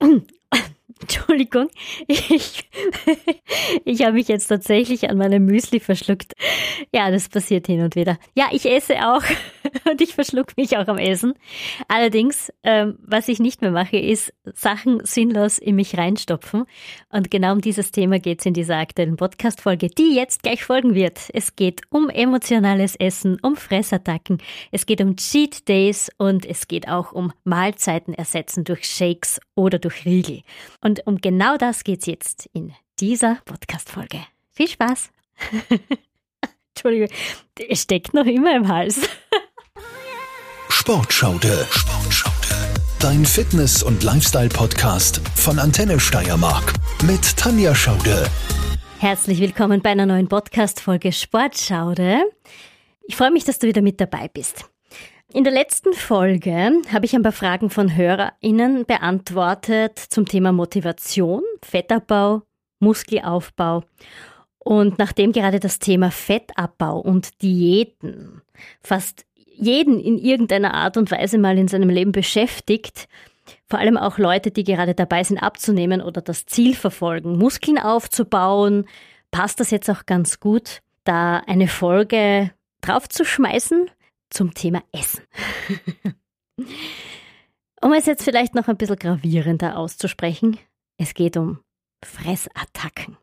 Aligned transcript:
Entschuldigung, 1.00 1.68
ich, 2.08 2.68
ich 3.84 4.02
habe 4.02 4.12
mich 4.12 4.28
jetzt 4.28 4.48
tatsächlich 4.48 5.08
an 5.08 5.16
meinem 5.16 5.46
Müsli 5.46 5.80
verschluckt. 5.80 6.34
Ja, 6.92 7.10
das 7.10 7.28
passiert 7.28 7.66
hin 7.66 7.80
und 7.80 7.96
wieder. 7.96 8.18
Ja, 8.34 8.48
ich 8.52 8.66
esse 8.66 8.96
auch 8.96 9.22
und 9.90 10.00
ich 10.00 10.14
verschluck 10.14 10.56
mich 10.58 10.76
auch 10.76 10.88
am 10.88 10.98
Essen. 10.98 11.34
Allerdings, 11.88 12.52
ähm, 12.64 12.98
was 13.00 13.28
ich 13.28 13.40
nicht 13.40 13.62
mehr 13.62 13.70
mache, 13.70 13.96
ist 13.96 14.34
Sachen 14.44 15.04
sinnlos 15.04 15.56
in 15.58 15.76
mich 15.76 15.96
reinstopfen. 15.96 16.64
Und 17.08 17.30
genau 17.30 17.52
um 17.52 17.62
dieses 17.62 17.92
Thema 17.92 18.18
geht 18.18 18.40
es 18.40 18.46
in 18.46 18.54
dieser 18.54 18.76
aktuellen 18.76 19.16
Podcast-Folge, 19.16 19.88
die 19.88 20.14
jetzt 20.14 20.42
gleich 20.42 20.64
folgen 20.64 20.94
wird. 20.94 21.18
Es 21.32 21.56
geht 21.56 21.80
um 21.88 22.10
emotionales 22.10 22.94
Essen, 22.96 23.38
um 23.42 23.56
Fressattacken, 23.56 24.38
es 24.70 24.84
geht 24.84 25.00
um 25.00 25.16
Cheat 25.16 25.66
Days 25.66 26.10
und 26.18 26.44
es 26.44 26.68
geht 26.68 26.88
auch 26.88 27.12
um 27.12 27.32
Mahlzeiten 27.44 28.12
ersetzen 28.12 28.64
durch 28.64 28.84
Shakes 28.84 29.40
oder 29.60 29.78
durch 29.78 30.04
Riegel. 30.04 30.42
Und 30.80 31.06
um 31.06 31.18
genau 31.18 31.56
das 31.56 31.84
geht's 31.84 32.06
jetzt 32.06 32.48
in 32.52 32.72
dieser 32.98 33.36
Podcast-Folge. 33.44 34.20
Viel 34.50 34.68
Spaß! 34.68 35.10
Entschuldigung, 36.74 37.08
es 37.68 37.82
steckt 37.82 38.14
noch 38.14 38.26
immer 38.26 38.56
im 38.56 38.68
Hals. 38.68 39.00
Sportschaude. 40.70 41.66
Sportschaude. 41.70 42.36
Dein 42.98 43.24
Fitness- 43.24 43.82
und 43.82 44.02
Lifestyle-Podcast 44.02 45.20
von 45.34 45.58
Antenne 45.58 46.00
Steiermark 46.00 46.74
mit 47.04 47.36
Tanja 47.36 47.74
Schaude. 47.74 48.26
Herzlich 48.98 49.40
willkommen 49.40 49.80
bei 49.82 49.90
einer 49.90 50.06
neuen 50.06 50.28
Podcast-Folge 50.28 51.12
Sportschaude. 51.12 52.20
Ich 53.06 53.16
freue 53.16 53.30
mich, 53.30 53.44
dass 53.44 53.58
du 53.58 53.66
wieder 53.66 53.82
mit 53.82 54.00
dabei 54.00 54.28
bist. 54.28 54.69
In 55.32 55.44
der 55.44 55.52
letzten 55.52 55.92
Folge 55.92 56.72
habe 56.92 57.06
ich 57.06 57.14
ein 57.14 57.22
paar 57.22 57.30
Fragen 57.30 57.70
von 57.70 57.94
HörerInnen 57.96 58.84
beantwortet 58.84 59.96
zum 59.96 60.26
Thema 60.26 60.50
Motivation, 60.50 61.42
Fettabbau, 61.62 62.42
Muskelaufbau. 62.80 63.84
Und 64.58 64.98
nachdem 64.98 65.30
gerade 65.30 65.60
das 65.60 65.78
Thema 65.78 66.10
Fettabbau 66.10 66.98
und 66.98 67.42
Diäten 67.42 68.42
fast 68.82 69.24
jeden 69.54 70.00
in 70.00 70.18
irgendeiner 70.18 70.74
Art 70.74 70.96
und 70.96 71.12
Weise 71.12 71.38
mal 71.38 71.56
in 71.58 71.68
seinem 71.68 71.90
Leben 71.90 72.10
beschäftigt, 72.10 73.06
vor 73.68 73.78
allem 73.78 73.96
auch 73.96 74.18
Leute, 74.18 74.50
die 74.50 74.64
gerade 74.64 74.96
dabei 74.96 75.22
sind 75.22 75.38
abzunehmen 75.38 76.02
oder 76.02 76.22
das 76.22 76.46
Ziel 76.46 76.74
verfolgen, 76.74 77.38
Muskeln 77.38 77.78
aufzubauen, 77.78 78.84
passt 79.30 79.60
das 79.60 79.70
jetzt 79.70 79.88
auch 79.90 80.06
ganz 80.06 80.40
gut, 80.40 80.82
da 81.04 81.36
eine 81.46 81.68
Folge 81.68 82.50
draufzuschmeißen 82.80 83.88
zum 84.30 84.54
Thema 84.54 84.82
Essen. 84.92 85.22
um 87.82 87.92
es 87.92 88.06
jetzt 88.06 88.22
vielleicht 88.22 88.54
noch 88.54 88.68
ein 88.68 88.76
bisschen 88.76 88.96
gravierender 88.96 89.76
auszusprechen, 89.76 90.58
es 90.96 91.14
geht 91.14 91.36
um 91.36 91.60
Fressattacken, 92.04 93.16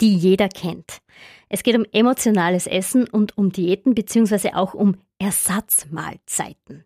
die 0.00 0.14
jeder 0.16 0.48
kennt. 0.48 1.00
Es 1.48 1.62
geht 1.62 1.76
um 1.76 1.86
emotionales 1.92 2.66
Essen 2.66 3.08
und 3.08 3.36
um 3.38 3.52
Diäten 3.52 3.94
beziehungsweise 3.94 4.56
auch 4.56 4.74
um 4.74 4.96
Ersatzmahlzeiten. 5.18 6.84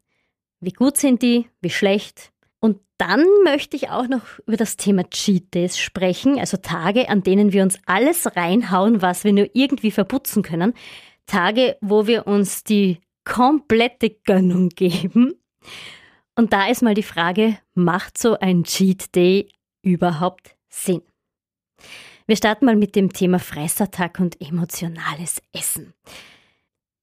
Wie 0.60 0.72
gut 0.72 0.96
sind 0.96 1.22
die? 1.22 1.48
Wie 1.60 1.70
schlecht? 1.70 2.32
Und 2.60 2.80
dann 2.98 3.24
möchte 3.44 3.76
ich 3.76 3.90
auch 3.90 4.08
noch 4.08 4.38
über 4.46 4.56
das 4.56 4.76
Thema 4.76 5.08
Cheat 5.10 5.54
Days 5.54 5.78
sprechen, 5.78 6.38
also 6.38 6.56
Tage, 6.56 7.08
an 7.08 7.22
denen 7.22 7.52
wir 7.52 7.62
uns 7.62 7.78
alles 7.86 8.34
reinhauen, 8.34 9.02
was 9.02 9.24
wir 9.24 9.32
nur 9.32 9.48
irgendwie 9.52 9.90
verputzen 9.90 10.42
können. 10.42 10.74
Tage, 11.26 11.76
wo 11.80 12.06
wir 12.06 12.26
uns 12.26 12.64
die 12.64 12.98
komplette 13.26 14.10
Gönnung 14.24 14.70
geben. 14.70 15.34
Und 16.34 16.54
da 16.54 16.68
ist 16.68 16.82
mal 16.82 16.94
die 16.94 17.02
Frage, 17.02 17.58
macht 17.74 18.16
so 18.16 18.38
ein 18.38 18.64
Cheat 18.64 19.14
Day 19.14 19.50
überhaupt 19.82 20.56
Sinn? 20.70 21.02
Wir 22.26 22.36
starten 22.36 22.64
mal 22.64 22.76
mit 22.76 22.96
dem 22.96 23.12
Thema 23.12 23.38
Fressattack 23.38 24.18
und 24.18 24.40
emotionales 24.40 25.42
Essen. 25.52 25.92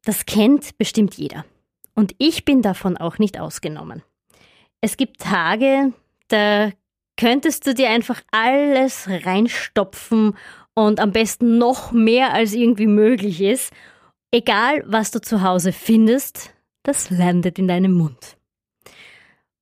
Das 0.03 0.25
kennt 0.25 0.77
bestimmt 0.77 1.15
jeder. 1.15 1.45
Und 1.95 2.15
ich 2.17 2.43
bin 2.45 2.61
davon 2.61 2.97
auch 2.97 3.19
nicht 3.19 3.39
ausgenommen. 3.39 4.01
Es 4.81 4.97
gibt 4.97 5.21
Tage, 5.21 5.93
da 6.27 6.71
könntest 7.15 7.67
du 7.67 7.73
dir 7.73 7.89
einfach 7.89 8.21
alles 8.31 9.07
reinstopfen 9.07 10.35
und 10.73 10.99
am 10.99 11.11
besten 11.11 11.57
noch 11.57 11.91
mehr 11.91 12.33
als 12.33 12.53
irgendwie 12.53 12.87
möglich 12.87 13.41
ist 13.41 13.71
Egal, 14.33 14.83
was 14.87 15.11
du 15.11 15.21
zu 15.21 15.43
Hause 15.43 15.71
findest, 15.71 16.55
das 16.81 17.11
landet 17.11 17.59
in 17.59 17.67
deinem 17.67 17.93
Mund. 17.93 18.35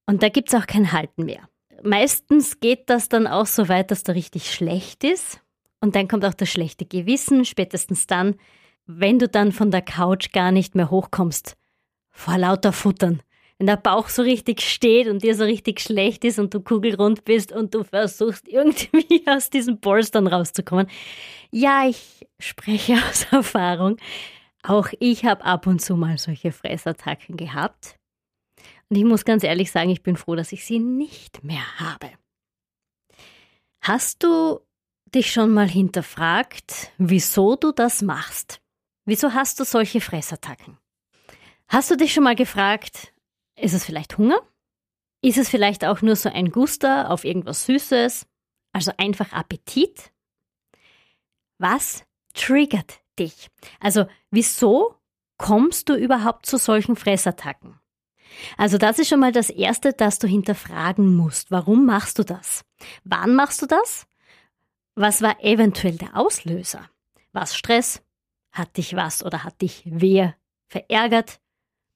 Und 0.06 0.24
da 0.24 0.30
gibt's 0.30 0.56
auch 0.56 0.66
kein 0.66 0.94
Halten 0.94 1.26
mehr. 1.26 1.50
Meistens 1.84 2.62
geht 2.62 2.90
das 2.90 3.10
dann 3.10 3.28
auch 3.28 3.48
so 3.48 3.68
weit, 3.68 3.92
dass 3.92 4.04
da 4.04 4.14
richtig 4.14 4.50
schlecht 4.50 5.04
ist. 5.04 5.42
Und 5.82 5.98
dann 5.98 6.08
kommt 6.08 6.24
auch 6.24 6.34
das 6.34 6.50
schlechte 6.50 6.86
Gewissen, 6.86 7.44
spätestens 7.44 8.08
dann, 8.08 8.36
wenn 8.86 9.20
du 9.20 9.28
dann 9.28 9.52
von 9.52 9.72
der 9.72 9.82
Couch 9.82 10.32
gar 10.32 10.54
nicht 10.54 10.74
mehr 10.74 10.90
hochkommst. 10.90 11.58
Vor 12.10 12.38
lauter 12.38 12.72
Futtern. 12.72 13.22
Wenn 13.58 13.68
der 13.68 13.76
Bauch 13.76 14.08
so 14.08 14.22
richtig 14.22 14.62
steht 14.62 15.10
und 15.10 15.22
dir 15.22 15.36
so 15.36 15.44
richtig 15.44 15.82
schlecht 15.82 16.24
ist 16.24 16.40
und 16.40 16.54
du 16.54 16.62
kugelrund 16.62 17.26
bist 17.26 17.52
und 17.52 17.76
du 17.76 17.84
versuchst 17.84 18.48
irgendwie 18.48 19.22
aus 19.28 19.50
diesen 19.50 19.82
Polstern 19.82 20.28
rauszukommen. 20.28 20.88
Ja, 21.52 21.90
ich 21.90 22.26
spreche 22.40 22.94
aus 23.10 23.26
Erfahrung. 23.32 23.98
Auch 24.64 24.90
ich 25.00 25.26
habe 25.26 25.44
ab 25.44 25.68
und 25.68 25.82
zu 25.82 25.96
mal 25.96 26.18
solche 26.18 26.52
Fressattacken 26.52 27.38
gehabt. 27.38 27.98
Und 28.90 28.98
ich 28.98 29.04
muss 29.04 29.26
ganz 29.26 29.44
ehrlich 29.44 29.72
sagen, 29.72 29.90
ich 29.90 30.04
bin 30.04 30.18
froh, 30.18 30.36
dass 30.36 30.52
ich 30.52 30.66
sie 30.66 30.80
nicht 30.80 31.44
mehr 31.44 31.80
habe. 31.80 32.12
Hast 33.82 34.24
du 34.24 34.60
dich 35.14 35.32
schon 35.32 35.52
mal 35.52 35.68
hinterfragt, 35.68 36.92
wieso 36.98 37.56
du 37.56 37.72
das 37.72 38.02
machst? 38.02 38.62
Wieso 39.06 39.34
hast 39.34 39.60
du 39.60 39.66
solche 39.66 40.02
Fressattacken? 40.02 40.78
Hast 41.68 41.90
du 41.90 41.98
dich 41.98 42.14
schon 42.14 42.24
mal 42.24 42.36
gefragt, 42.36 43.14
ist 43.56 43.74
es 43.74 43.86
vielleicht 43.86 44.18
Hunger? 44.18 44.40
Ist 45.24 45.38
es 45.38 45.50
vielleicht 45.50 45.86
auch 45.86 46.02
nur 46.02 46.16
so 46.16 46.30
ein 46.30 46.52
Guster 46.52 47.10
auf 47.10 47.24
irgendwas 47.24 47.66
Süßes? 47.66 48.28
Also 48.74 48.92
einfach 48.98 49.32
Appetit? 49.34 50.12
Was 51.58 52.04
triggert 52.34 53.01
dich? 53.20 53.50
Also 53.80 54.06
wieso 54.30 54.96
kommst 55.38 55.90
du 55.90 55.96
überhaupt 55.96 56.46
zu 56.46 56.58
solchen 56.58 56.96
Fressattacken? 56.96 57.80
Also 58.58 58.78
das 58.78 59.00
ist 59.00 59.10
schon 59.10 59.20
mal 59.20 59.32
das 59.32 59.50
Erste, 59.50 59.94
das 59.94 60.20
du 60.20 60.28
hinterfragen 60.28 61.16
musst. 61.16 61.52
Warum 61.52 61.86
machst 61.86 62.20
du 62.20 62.24
das? 62.24 62.64
Wann 63.04 63.36
machst 63.36 63.62
du 63.62 63.66
das? 63.66 64.08
Was 64.96 65.22
war 65.22 65.44
eventuell 65.44 65.98
der 65.98 66.18
Auslöser? 66.18 66.90
Was 67.34 67.56
Stress? 67.56 68.02
Hat 68.52 68.78
dich 68.78 68.96
was 68.96 69.24
oder 69.24 69.44
hat 69.44 69.62
dich 69.62 69.84
wer 69.86 70.36
verärgert? 70.68 71.40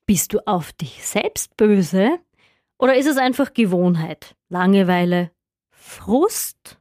Bist 0.06 0.34
du 0.34 0.40
auf 0.46 0.72
dich 0.74 1.06
selbst 1.06 1.58
böse? 1.58 2.20
Oder 2.78 2.96
ist 2.96 3.08
es 3.08 3.18
einfach 3.18 3.54
Gewohnheit, 3.54 4.36
Langeweile, 4.50 5.32
Frust? 5.72 6.78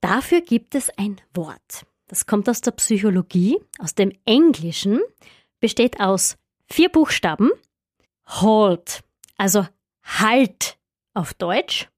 Dafür 0.00 0.40
gibt 0.40 0.74
es 0.74 0.90
ein 0.98 1.20
Wort. 1.34 1.86
Das 2.08 2.26
kommt 2.26 2.48
aus 2.48 2.60
der 2.60 2.70
Psychologie, 2.72 3.58
aus 3.78 3.94
dem 3.94 4.12
Englischen, 4.24 5.00
besteht 5.60 6.00
aus 6.00 6.36
vier 6.66 6.88
Buchstaben. 6.88 7.50
Halt, 8.26 9.02
also 9.36 9.66
Halt 10.02 10.78
auf 11.14 11.34
Deutsch. 11.34 11.88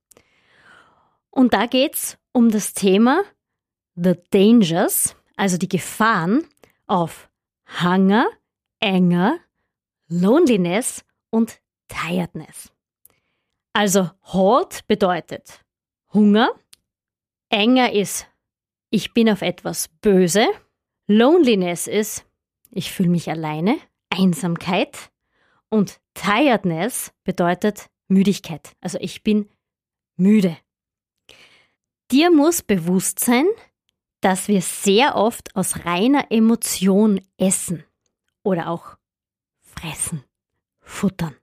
Und 1.30 1.52
da 1.52 1.66
geht's 1.66 2.16
um 2.32 2.50
das 2.50 2.72
Thema 2.72 3.22
The 3.96 4.14
Dangers, 4.30 5.14
also 5.36 5.58
die 5.58 5.68
Gefahren 5.68 6.46
auf 6.86 7.28
Hunger, 7.82 8.28
Anger, 8.80 9.38
Loneliness 10.08 11.04
und 11.30 11.60
Tiredness. 11.88 12.72
Also 13.72 14.10
Halt 14.22 14.86
bedeutet 14.86 15.64
Hunger, 16.14 16.50
Anger 17.50 17.92
ist 17.92 18.26
ich 18.90 19.12
bin 19.12 19.28
auf 19.28 19.42
etwas 19.42 19.88
böse. 20.00 20.46
Loneliness 21.06 21.86
ist, 21.86 22.24
ich 22.70 22.92
fühle 22.92 23.08
mich 23.08 23.30
alleine. 23.30 23.78
Einsamkeit. 24.10 25.10
Und 25.68 26.00
Tiredness 26.14 27.12
bedeutet 27.24 27.90
Müdigkeit. 28.08 28.72
Also 28.80 28.98
ich 29.00 29.22
bin 29.22 29.48
müde. 30.16 30.56
Dir 32.10 32.30
muss 32.30 32.62
bewusst 32.62 33.20
sein, 33.20 33.46
dass 34.20 34.48
wir 34.48 34.62
sehr 34.62 35.16
oft 35.16 35.54
aus 35.54 35.84
reiner 35.84 36.30
Emotion 36.30 37.20
essen 37.36 37.84
oder 38.42 38.68
auch 38.68 38.96
fressen, 39.60 40.24
futtern. 40.80 41.36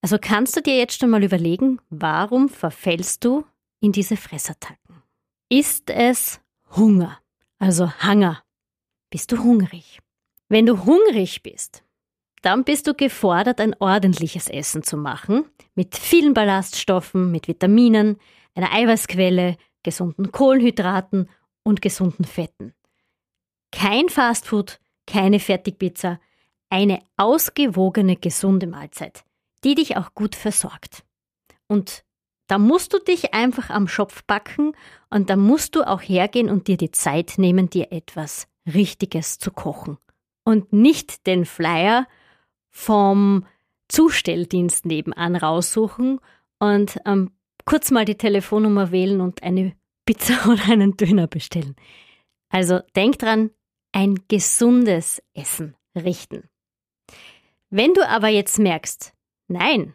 Also 0.00 0.18
kannst 0.20 0.56
du 0.56 0.62
dir 0.62 0.76
jetzt 0.76 0.98
schon 0.98 1.10
mal 1.10 1.22
überlegen, 1.22 1.80
warum 1.90 2.48
verfällst 2.48 3.24
du 3.24 3.44
in 3.80 3.92
diese 3.92 4.16
Fressattacken? 4.16 4.85
Ist 5.48 5.90
es 5.90 6.40
Hunger, 6.76 7.18
also 7.58 7.90
Hunger. 8.02 8.42
Bist 9.10 9.30
du 9.32 9.38
hungrig? 9.42 10.00
Wenn 10.48 10.66
du 10.66 10.84
hungrig 10.84 11.42
bist, 11.42 11.84
dann 12.42 12.64
bist 12.64 12.86
du 12.86 12.94
gefordert, 12.94 13.60
ein 13.60 13.74
ordentliches 13.78 14.48
Essen 14.48 14.82
zu 14.82 14.96
machen, 14.96 15.44
mit 15.74 15.96
vielen 15.96 16.34
Ballaststoffen, 16.34 17.30
mit 17.30 17.48
Vitaminen, 17.48 18.18
einer 18.54 18.72
Eiweißquelle, 18.72 19.56
gesunden 19.82 20.32
Kohlenhydraten 20.32 21.28
und 21.62 21.82
gesunden 21.82 22.24
Fetten. 22.24 22.74
Kein 23.72 24.08
Fastfood, 24.08 24.80
keine 25.06 25.40
Fertigpizza, 25.40 26.20
eine 26.70 27.00
ausgewogene, 27.16 28.16
gesunde 28.16 28.66
Mahlzeit, 28.66 29.24
die 29.64 29.74
dich 29.74 29.96
auch 29.96 30.14
gut 30.14 30.34
versorgt. 30.34 31.04
Und 31.68 32.04
da 32.46 32.58
musst 32.58 32.92
du 32.92 32.98
dich 32.98 33.34
einfach 33.34 33.70
am 33.70 33.88
Schopf 33.88 34.22
backen 34.24 34.72
und 35.10 35.30
da 35.30 35.36
musst 35.36 35.74
du 35.74 35.82
auch 35.86 36.00
hergehen 36.00 36.48
und 36.48 36.68
dir 36.68 36.76
die 36.76 36.90
Zeit 36.90 37.34
nehmen, 37.38 37.70
dir 37.70 37.92
etwas 37.92 38.48
Richtiges 38.66 39.38
zu 39.38 39.50
kochen. 39.50 39.98
Und 40.44 40.72
nicht 40.72 41.26
den 41.26 41.44
Flyer 41.44 42.06
vom 42.70 43.46
Zustelldienst 43.88 44.86
nebenan 44.86 45.36
raussuchen 45.36 46.20
und 46.58 46.98
ähm, 47.04 47.32
kurz 47.64 47.90
mal 47.90 48.04
die 48.04 48.16
Telefonnummer 48.16 48.92
wählen 48.92 49.20
und 49.20 49.42
eine 49.42 49.74
Pizza 50.04 50.48
oder 50.48 50.64
einen 50.70 50.96
Döner 50.96 51.26
bestellen. 51.26 51.74
Also 52.48 52.80
denk 52.94 53.18
dran, 53.18 53.50
ein 53.92 54.20
gesundes 54.28 55.22
Essen 55.34 55.74
richten. 55.96 56.48
Wenn 57.70 57.94
du 57.94 58.06
aber 58.06 58.28
jetzt 58.28 58.58
merkst, 58.58 59.14
nein, 59.48 59.94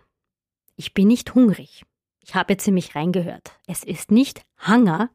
ich 0.75 0.93
bin 0.93 1.07
nicht 1.07 1.33
hungrig, 1.35 1.85
ich 2.21 2.35
habe 2.35 2.55
mich 2.71 2.95
reingehört, 2.95 3.51
es 3.67 3.83
ist 3.83 4.11
nicht 4.11 4.41
Hunger, 4.67 5.09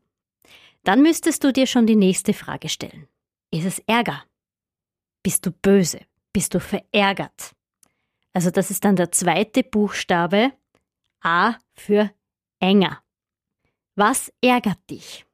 dann 0.85 1.03
müsstest 1.03 1.43
du 1.45 1.53
dir 1.53 1.67
schon 1.67 1.87
die 1.87 1.97
nächste 1.97 2.35
Frage 2.35 2.69
stellen. 2.69 3.09
Ist 3.51 3.65
es 3.65 3.79
Ärger? 3.81 4.25
Bist 5.23 5.47
du 5.47 5.51
böse? 5.51 6.01
Bist 6.33 6.55
du 6.55 6.61
verärgert? 6.61 7.53
Also 8.33 8.51
das 8.51 8.71
ist 8.71 8.85
dann 8.85 8.97
der 8.97 9.11
zweite 9.11 9.63
Buchstabe 9.63 10.53
A 11.23 11.55
für 11.75 12.11
enger. 12.61 13.03
Was 13.95 14.33
ärgert 14.43 14.79
dich? 14.91 15.25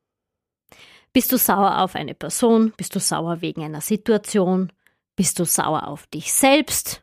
Bist 1.13 1.33
du 1.33 1.37
sauer 1.37 1.81
auf 1.81 1.97
eine 1.97 2.15
Person? 2.15 2.73
Bist 2.77 2.95
du 2.95 3.01
sauer 3.01 3.41
wegen 3.41 3.63
einer 3.63 3.81
Situation? 3.81 4.73
Bist 5.17 5.39
du 5.39 5.45
sauer 5.45 5.89
auf 5.89 6.07
dich 6.07 6.33
selbst? 6.33 7.02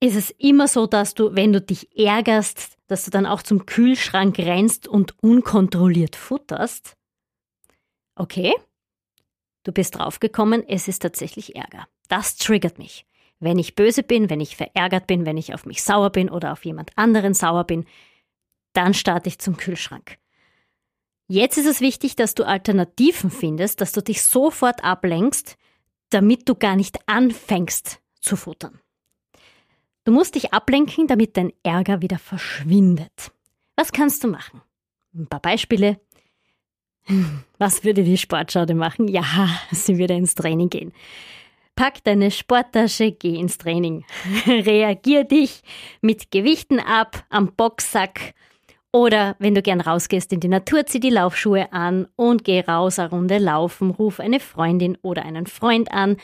Ist 0.00 0.14
es 0.14 0.30
immer 0.30 0.68
so, 0.68 0.86
dass 0.86 1.14
du, 1.14 1.34
wenn 1.34 1.52
du 1.52 1.60
dich 1.60 1.96
ärgerst, 1.98 2.78
dass 2.86 3.04
du 3.04 3.10
dann 3.10 3.26
auch 3.26 3.42
zum 3.42 3.66
Kühlschrank 3.66 4.38
rennst 4.38 4.86
und 4.86 5.20
unkontrolliert 5.22 6.14
futterst? 6.14 6.96
Okay, 8.14 8.52
du 9.64 9.72
bist 9.72 9.96
draufgekommen, 9.96 10.66
es 10.68 10.88
ist 10.88 11.00
tatsächlich 11.00 11.56
Ärger. 11.56 11.88
Das 12.08 12.36
triggert 12.36 12.78
mich. 12.78 13.06
Wenn 13.40 13.58
ich 13.58 13.74
böse 13.74 14.02
bin, 14.02 14.30
wenn 14.30 14.40
ich 14.40 14.56
verärgert 14.56 15.06
bin, 15.06 15.26
wenn 15.26 15.36
ich 15.36 15.54
auf 15.54 15.66
mich 15.66 15.82
sauer 15.82 16.10
bin 16.10 16.28
oder 16.30 16.52
auf 16.52 16.64
jemand 16.64 16.90
anderen 16.96 17.34
sauer 17.34 17.64
bin, 17.64 17.84
dann 18.72 18.94
starte 18.94 19.28
ich 19.28 19.38
zum 19.38 19.56
Kühlschrank. 19.56 20.18
Jetzt 21.28 21.58
ist 21.58 21.66
es 21.66 21.80
wichtig, 21.80 22.16
dass 22.16 22.34
du 22.34 22.44
Alternativen 22.44 23.30
findest, 23.30 23.80
dass 23.80 23.92
du 23.92 24.02
dich 24.02 24.22
sofort 24.22 24.82
ablenkst, 24.82 25.56
damit 26.10 26.48
du 26.48 26.54
gar 26.54 26.74
nicht 26.74 26.98
anfängst 27.06 28.00
zu 28.20 28.36
futtern. 28.36 28.80
Du 30.08 30.14
musst 30.14 30.36
dich 30.36 30.54
ablenken, 30.54 31.06
damit 31.06 31.36
dein 31.36 31.52
Ärger 31.62 32.00
wieder 32.00 32.18
verschwindet. 32.18 33.30
Was 33.76 33.92
kannst 33.92 34.24
du 34.24 34.28
machen? 34.28 34.62
Ein 35.14 35.26
paar 35.26 35.42
Beispiele. 35.42 36.00
Was 37.58 37.84
würde 37.84 38.02
die 38.02 38.16
Sportschaude 38.16 38.74
machen? 38.74 39.06
Ja, 39.08 39.50
sie 39.70 39.98
würde 39.98 40.14
ins 40.14 40.34
Training 40.34 40.70
gehen. 40.70 40.94
Pack 41.76 42.02
deine 42.04 42.30
Sporttasche, 42.30 43.12
geh 43.12 43.34
ins 43.34 43.58
Training. 43.58 44.06
Reagier 44.46 45.24
dich 45.24 45.60
mit 46.00 46.30
Gewichten 46.30 46.80
ab 46.80 47.26
am 47.28 47.54
Boxsack 47.54 48.32
oder 48.92 49.36
wenn 49.38 49.54
du 49.54 49.60
gern 49.60 49.80
rausgehst 49.80 50.32
in 50.32 50.40
die 50.40 50.48
Natur, 50.48 50.86
zieh 50.86 51.00
die 51.00 51.10
Laufschuhe 51.10 51.72
an 51.72 52.08
und 52.16 52.44
geh 52.44 52.60
raus 52.60 52.98
eine 52.98 53.10
Runde 53.10 53.38
laufen, 53.38 53.90
ruf 53.90 54.18
eine 54.18 54.40
Freundin 54.40 54.96
oder 55.02 55.24
einen 55.24 55.46
Freund 55.46 55.92
an, 55.92 56.16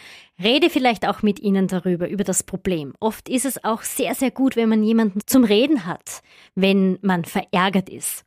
rede 0.42 0.70
vielleicht 0.70 1.06
auch 1.06 1.22
mit 1.22 1.40
ihnen 1.40 1.68
darüber, 1.68 2.08
über 2.08 2.24
das 2.24 2.42
Problem. 2.42 2.94
Oft 3.00 3.28
ist 3.28 3.44
es 3.44 3.62
auch 3.64 3.82
sehr, 3.82 4.14
sehr 4.14 4.30
gut, 4.30 4.56
wenn 4.56 4.70
man 4.70 4.82
jemanden 4.82 5.20
zum 5.26 5.44
Reden 5.44 5.84
hat, 5.84 6.22
wenn 6.54 6.98
man 7.02 7.24
verärgert 7.24 7.90
ist. 7.90 8.24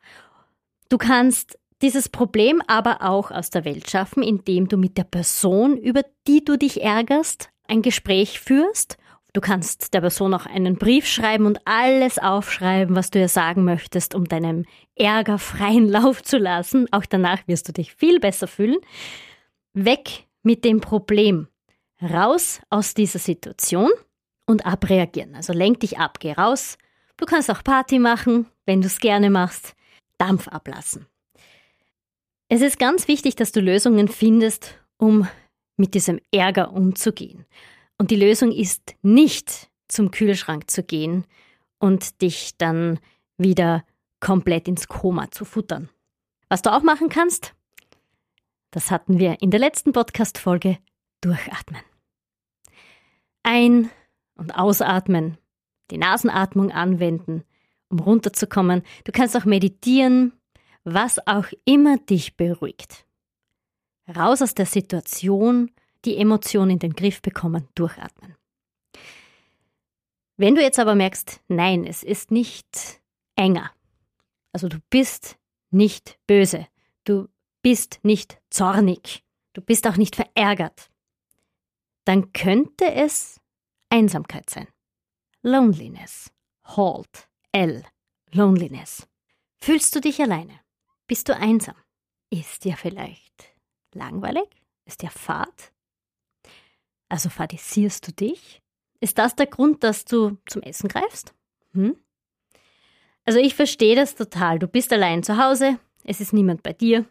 Du 0.89 0.98
kannst 0.98 1.57
dieses 1.81 2.07
Problem 2.07 2.62
aber 2.68 3.01
auch 3.01 3.31
aus 3.31 3.50
der 3.50 3.66
Welt 3.66 3.89
schaffen, 3.89 4.22
indem 4.22 4.68
du 4.68 4.78
mit 4.78 4.98
der 4.98 5.04
Person, 5.04 5.78
über 5.78 6.01
die 6.28 6.45
du 6.45 6.57
dich 6.57 6.84
ärgerst, 6.84 7.50
ein 7.68 7.81
Gespräch 7.81 8.39
führst 8.39 8.98
Du 9.38 9.42
kannst 9.42 9.94
der 9.94 10.01
Person 10.01 10.34
auch 10.34 10.48
einen 10.48 10.78
Brief 10.78 11.06
schreiben 11.06 11.45
und 11.45 11.60
alles 11.63 12.18
aufschreiben, 12.18 12.95
was 12.95 13.12
du 13.12 13.19
ihr 13.19 13.28
sagen 13.28 13.66
möchtest, 13.66 14.16
um 14.16 14.25
deinem 14.25 14.66
Ärger 14.95 15.38
freien 15.38 15.88
Lauf 15.92 16.24
zu 16.24 16.39
lassen. 16.39 16.92
Auch 16.92 17.06
danach 17.06 17.48
wirst 17.48 17.68
du 17.68 17.72
dich 17.72 17.94
viel 17.94 18.19
besser 18.19 18.48
fühlen. 18.48 18.78
Weg 19.74 20.25
mit 20.42 20.66
dem 20.66 20.81
Problem. 20.81 21.50
Raus 22.01 22.62
aus 22.72 22.95
dieser 22.95 23.19
Situation 23.19 23.92
und 24.48 24.66
abreagieren. 24.66 25.36
Also 25.36 25.54
lenk 25.54 25.81
dich 25.81 26.00
ab, 26.00 26.19
geh 26.19 26.31
raus. 26.31 26.80
Du 27.18 27.28
kannst 27.28 27.51
auch 27.51 27.63
Party 27.63 28.00
machen, 28.00 28.48
wenn 28.66 28.81
du 28.81 28.88
es 28.88 29.00
gerne 29.00 29.30
machst. 29.30 29.75
Dampf 30.18 30.48
ablassen. 30.48 31.06
Es 32.50 32.62
ist 32.62 32.80
ganz 32.80 33.07
wichtig, 33.07 33.36
dass 33.36 33.51
du 33.51 33.60
Lösungen 33.60 34.07
findest, 34.07 34.80
um 34.98 35.28
mit 35.75 35.94
diesem 35.94 36.19
Ärger 36.31 36.74
umzugehen. 36.74 37.45
Und 37.98 38.12
die 38.12 38.16
Lösung 38.16 38.52
ist 38.52 38.96
nicht 39.02 39.70
zum 39.88 40.12
Kühlschrank 40.12 40.70
zu 40.70 40.84
gehen 40.84 41.26
und 41.80 42.22
dich 42.22 42.58
dann 42.58 43.00
wieder 43.38 43.84
komplett 44.20 44.68
ins 44.68 44.88
Koma 44.88 45.32
zu 45.32 45.46
futtern. 45.46 45.90
Was 46.50 46.62
du 46.62 46.72
auch 46.72 46.84
machen 46.84 47.10
kannst, 47.10 47.54
das 48.72 48.92
hatten 48.92 49.20
wir 49.20 49.42
in 49.42 49.52
der 49.52 49.60
letzten 49.60 49.94
Podcast-Folge, 49.94 50.78
durchatmen. 51.22 51.82
Ein- 53.44 53.90
und 54.36 54.52
ausatmen, 54.52 55.38
die 55.90 55.98
Nasenatmung 55.98 56.72
anwenden, 56.72 57.44
um 57.90 58.00
runterzukommen. 58.00 58.84
Du 59.06 59.12
kannst 59.12 59.36
auch 59.36 59.46
meditieren, 59.46 60.34
was 60.84 61.26
auch 61.28 61.48
immer 61.66 61.98
dich 61.98 62.38
beruhigt. 62.38 63.06
Raus 64.16 64.42
aus 64.42 64.54
der 64.54 64.66
Situation 64.66 65.72
die 66.06 66.18
Emotion 66.18 66.70
in 66.70 66.80
den 66.80 66.94
Griff 66.94 67.22
bekommen, 67.22 67.68
durchatmen. 67.76 68.36
Wenn 70.38 70.56
du 70.56 70.62
jetzt 70.62 70.80
aber 70.80 70.96
merkst, 70.96 71.42
nein, 71.48 71.86
es 71.86 72.04
ist 72.04 72.32
nicht 72.32 73.02
enger, 73.36 73.72
also 74.52 74.68
du 74.68 74.78
bist 74.90 75.38
nicht 75.72 76.20
böse, 76.27 76.68
du 77.04 77.27
bist 77.62 78.00
nicht 78.04 78.39
zornig, 78.50 79.24
du 79.54 79.62
bist 79.62 79.88
auch 79.88 79.98
nicht 79.98 80.16
verärgert, 80.16 80.89
dann 82.06 82.32
könnte 82.34 82.92
es 82.94 83.42
Einsamkeit 83.89 84.50
sein. 84.50 84.68
Loneliness. 85.42 86.32
Halt. 86.63 87.30
L. 87.51 87.84
Loneliness. 88.32 89.08
Fühlst 89.58 89.96
du 89.96 90.01
dich 90.01 90.22
alleine? 90.22 90.60
Bist 91.08 91.30
du 91.30 91.36
einsam? 91.36 91.75
Ist 92.30 92.66
dir 92.66 92.75
vielleicht 92.77 93.56
langweilig? 93.94 94.50
Ist 94.86 95.01
dir 95.01 95.10
fad? 95.10 95.74
Also 97.10 97.30
fadisierst 97.30 98.08
du 98.08 98.12
dich? 98.12 98.62
Ist 99.00 99.18
das 99.18 99.36
der 99.36 99.48
Grund, 99.48 99.84
dass 99.84 100.06
du 100.06 100.38
zum 100.48 100.62
Essen 100.62 100.90
greifst? 100.90 101.34
Hm? 101.74 101.96
Also 103.26 103.40
ich 103.40 103.56
verstehe 103.56 103.96
das 103.96 104.16
total. 104.16 104.60
Du 104.60 104.68
bist 104.68 104.92
allein 104.94 105.24
zu 105.24 105.38
Hause, 105.38 105.80
es 106.04 106.22
ist 106.22 106.34
niemand 106.34 106.64
bei 106.64 106.74
dir, 106.74 107.06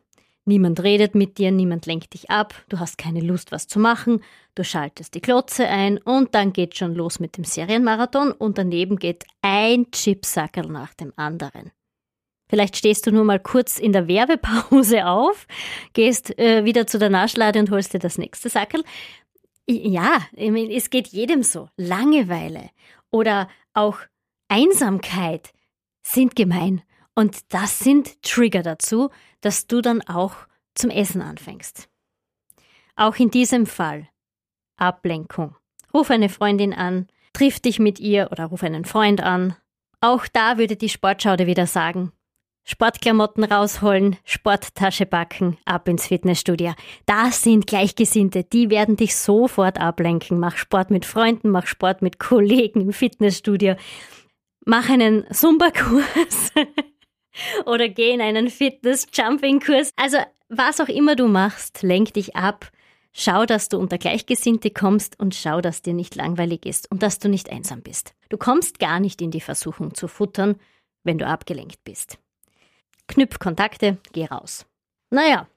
niemand 0.46 0.82
redet 0.82 1.14
mit 1.14 1.38
dir, 1.38 1.50
niemand 1.50 1.86
lenkt 1.86 2.14
dich 2.14 2.30
ab, 2.30 2.54
du 2.68 2.78
hast 2.78 2.96
keine 2.96 3.20
Lust, 3.20 3.52
was 3.52 3.68
zu 3.68 3.78
machen, 3.78 4.22
du 4.54 4.64
schaltest 4.64 5.14
die 5.14 5.20
Klotze 5.20 5.68
ein 5.68 5.98
und 5.98 6.34
dann 6.34 6.52
geht 6.52 6.76
schon 6.76 6.94
los 6.94 7.20
mit 7.20 7.36
dem 7.36 7.44
Serienmarathon 7.44 8.32
und 8.32 8.56
daneben 8.56 8.96
geht 8.98 9.24
ein 9.42 9.90
Chipsackerl 9.90 10.68
nach 10.68 10.94
dem 10.94 11.12
anderen. 11.16 11.70
Vielleicht 12.48 12.76
stehst 12.76 13.06
du 13.06 13.10
nur 13.10 13.24
mal 13.24 13.40
kurz 13.40 13.78
in 13.78 13.92
der 13.92 14.08
Werbepause 14.08 15.06
auf, 15.06 15.46
gehst 15.92 16.38
äh, 16.38 16.64
wieder 16.64 16.86
zu 16.86 16.98
der 16.98 17.10
Naschlade 17.10 17.58
und 17.58 17.70
holst 17.70 17.92
dir 17.92 17.98
das 17.98 18.18
nächste 18.18 18.48
Sackerl. 18.48 18.84
Ja, 19.68 20.20
es 20.36 20.90
geht 20.90 21.08
jedem 21.08 21.42
so. 21.42 21.68
Langeweile 21.76 22.70
oder 23.10 23.48
auch 23.74 23.98
Einsamkeit 24.48 25.52
sind 26.02 26.36
gemein. 26.36 26.82
Und 27.14 27.52
das 27.52 27.78
sind 27.80 28.22
Trigger 28.22 28.62
dazu, 28.62 29.10
dass 29.40 29.66
du 29.66 29.80
dann 29.80 30.02
auch 30.02 30.34
zum 30.74 30.90
Essen 30.90 31.22
anfängst. 31.22 31.88
Auch 32.94 33.16
in 33.16 33.30
diesem 33.30 33.66
Fall 33.66 34.08
Ablenkung. 34.76 35.56
Ruf 35.92 36.10
eine 36.10 36.28
Freundin 36.28 36.74
an, 36.74 37.08
triff 37.32 37.60
dich 37.60 37.78
mit 37.78 37.98
ihr 37.98 38.28
oder 38.30 38.46
ruf 38.46 38.62
einen 38.62 38.84
Freund 38.84 39.22
an. 39.22 39.56
Auch 40.00 40.26
da 40.28 40.58
würde 40.58 40.76
die 40.76 40.90
Sportschaude 40.90 41.46
wieder 41.46 41.66
sagen, 41.66 42.12
Sportklamotten 42.68 43.44
rausholen, 43.44 44.16
Sporttasche 44.24 45.06
backen, 45.06 45.56
ab 45.64 45.88
ins 45.88 46.08
Fitnessstudio. 46.08 46.74
Da 47.06 47.30
sind 47.30 47.68
Gleichgesinnte, 47.68 48.42
die 48.42 48.70
werden 48.70 48.96
dich 48.96 49.14
sofort 49.14 49.78
ablenken. 49.78 50.40
Mach 50.40 50.56
Sport 50.56 50.90
mit 50.90 51.04
Freunden, 51.04 51.50
mach 51.50 51.68
Sport 51.68 52.02
mit 52.02 52.18
Kollegen 52.18 52.80
im 52.80 52.92
Fitnessstudio. 52.92 53.76
Mach 54.64 54.90
einen 54.90 55.24
Zumba-Kurs 55.30 56.50
oder 57.66 57.88
geh 57.88 58.10
in 58.10 58.20
einen 58.20 58.50
Fitness-Jumping-Kurs. 58.50 59.90
Also 59.94 60.18
was 60.48 60.80
auch 60.80 60.88
immer 60.88 61.14
du 61.14 61.28
machst, 61.28 61.84
lenk 61.84 62.14
dich 62.14 62.34
ab. 62.34 62.72
Schau, 63.12 63.46
dass 63.46 63.68
du 63.68 63.78
unter 63.78 63.96
Gleichgesinnte 63.96 64.72
kommst 64.72 65.20
und 65.20 65.36
schau, 65.36 65.60
dass 65.60 65.82
dir 65.82 65.94
nicht 65.94 66.16
langweilig 66.16 66.66
ist 66.66 66.90
und 66.90 67.04
dass 67.04 67.20
du 67.20 67.28
nicht 67.28 67.48
einsam 67.48 67.82
bist. 67.82 68.12
Du 68.28 68.38
kommst 68.38 68.80
gar 68.80 68.98
nicht 68.98 69.22
in 69.22 69.30
die 69.30 69.40
Versuchung 69.40 69.94
zu 69.94 70.08
futtern, 70.08 70.56
wenn 71.04 71.18
du 71.18 71.28
abgelenkt 71.28 71.84
bist 71.84 72.18
knüpf 73.08 73.38
Kontakte, 73.38 73.98
geh 74.12 74.26
raus. 74.26 74.66
Naja, 75.10 75.48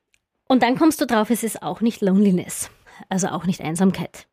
und 0.47 0.63
dann 0.63 0.77
kommst 0.77 0.99
du 1.01 1.05
drauf, 1.05 1.29
es 1.29 1.43
ist 1.43 1.61
auch 1.61 1.81
nicht 1.81 2.01
Loneliness, 2.01 2.69
also 3.07 3.27
auch 3.27 3.45
nicht 3.45 3.61
Einsamkeit. 3.61 4.27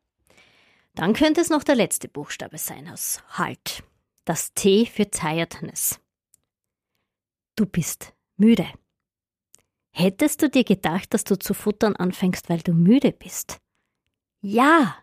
Dann 0.95 1.13
könnte 1.13 1.41
es 1.41 1.49
noch 1.49 1.63
der 1.63 1.75
letzte 1.75 2.07
Buchstabe 2.07 2.57
sein 2.57 2.89
aus 2.89 3.21
Halt. 3.29 3.83
Das 4.25 4.53
T 4.53 4.85
für 4.85 5.09
Tiredness. 5.09 5.99
Du 7.55 7.65
bist 7.65 8.13
müde. 8.35 8.67
Hättest 9.91 10.41
du 10.41 10.49
dir 10.49 10.63
gedacht, 10.63 11.13
dass 11.13 11.23
du 11.23 11.37
zu 11.37 11.53
futtern 11.53 11.95
anfängst, 11.95 12.49
weil 12.49 12.59
du 12.59 12.73
müde 12.73 13.11
bist? 13.11 13.59
Ja, 14.41 14.95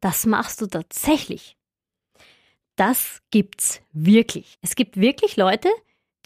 das 0.00 0.26
machst 0.26 0.60
du 0.60 0.66
tatsächlich. 0.66 1.56
Das 2.76 3.22
gibt's 3.30 3.80
wirklich. 3.92 4.58
Es 4.60 4.74
gibt 4.74 4.98
wirklich 4.98 5.36
Leute, 5.36 5.70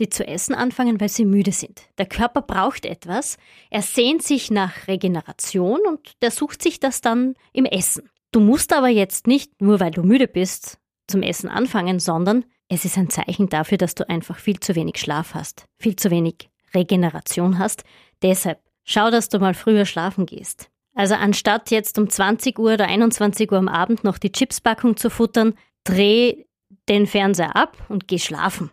die 0.00 0.09
zu 0.09 0.26
essen 0.26 0.54
anfangen, 0.54 1.00
weil 1.00 1.09
sie 1.09 1.25
müde 1.25 1.52
sind. 1.52 1.83
Der 1.99 2.07
Körper 2.07 2.42
braucht 2.42 2.85
etwas, 2.85 3.37
er 3.71 3.83
sehnt 3.83 4.23
sich 4.23 4.50
nach 4.50 4.88
Regeneration 4.88 5.80
und 5.87 6.00
der 6.23 6.30
sucht 6.30 6.62
sich 6.62 6.80
das 6.80 7.00
dann 7.00 7.35
im 7.52 7.66
Essen. 7.66 8.09
Du 8.33 8.40
musst 8.40 8.73
aber 8.73 8.88
jetzt 8.88 9.26
nicht, 9.26 9.61
nur 9.61 9.80
weil 9.80 9.90
du 9.90 10.02
müde 10.02 10.26
bist, 10.26 10.78
zum 11.07 11.23
Essen 11.23 11.49
anfangen, 11.49 11.99
sondern 11.99 12.45
es 12.69 12.85
ist 12.85 12.97
ein 12.97 13.11
Zeichen 13.11 13.49
dafür, 13.49 13.78
dass 13.78 13.95
du 13.95 14.09
einfach 14.09 14.38
viel 14.38 14.61
zu 14.61 14.75
wenig 14.76 14.99
Schlaf 14.99 15.35
hast, 15.35 15.64
viel 15.78 15.97
zu 15.97 16.11
wenig 16.11 16.49
Regeneration 16.73 17.59
hast. 17.59 17.85
Deshalb 18.23 18.61
schau, 18.85 19.11
dass 19.11 19.28
du 19.28 19.38
mal 19.40 19.54
früher 19.54 19.85
schlafen 19.85 20.26
gehst. 20.26 20.71
Also 20.95 21.14
anstatt 21.14 21.71
jetzt 21.71 21.99
um 21.99 22.09
20 22.09 22.59
Uhr 22.59 22.75
oder 22.75 22.87
21 22.87 23.50
Uhr 23.50 23.59
am 23.59 23.69
Abend 23.69 24.04
noch 24.04 24.19
die 24.19 24.33
Chipspackung 24.33 24.97
zu 24.97 25.11
futtern, 25.11 25.54
dreh 25.85 26.45
den 26.88 27.07
Fernseher 27.07 27.57
ab 27.57 27.76
und 27.88 28.09
geh 28.09 28.19
schlafen. 28.19 28.71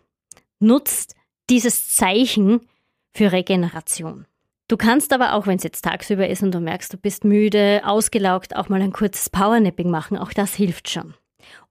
Nutzt 0.60 1.14
dieses 1.50 1.88
Zeichen 1.88 2.60
für 3.12 3.32
Regeneration. 3.32 4.26
Du 4.68 4.76
kannst 4.76 5.14
aber 5.14 5.32
auch, 5.32 5.46
wenn 5.46 5.56
es 5.56 5.62
jetzt 5.62 5.82
tagsüber 5.82 6.28
ist 6.28 6.42
und 6.42 6.52
du 6.52 6.60
merkst, 6.60 6.92
du 6.92 6.98
bist 6.98 7.24
müde, 7.24 7.80
ausgelaugt, 7.84 8.54
auch 8.54 8.68
mal 8.68 8.82
ein 8.82 8.92
kurzes 8.92 9.30
Powernapping 9.30 9.90
machen. 9.90 10.18
Auch 10.18 10.32
das 10.34 10.54
hilft 10.54 10.90
schon. 10.90 11.14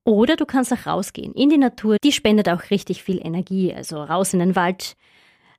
Oder 0.03 0.35
du 0.35 0.45
kannst 0.45 0.73
auch 0.73 0.87
rausgehen 0.87 1.33
in 1.33 1.49
die 1.49 1.57
Natur. 1.57 1.97
Die 2.03 2.11
spendet 2.11 2.49
auch 2.49 2.71
richtig 2.71 3.03
viel 3.03 3.23
Energie. 3.23 3.73
Also 3.73 4.01
raus 4.01 4.33
in 4.33 4.39
den 4.39 4.55
Wald, 4.55 4.95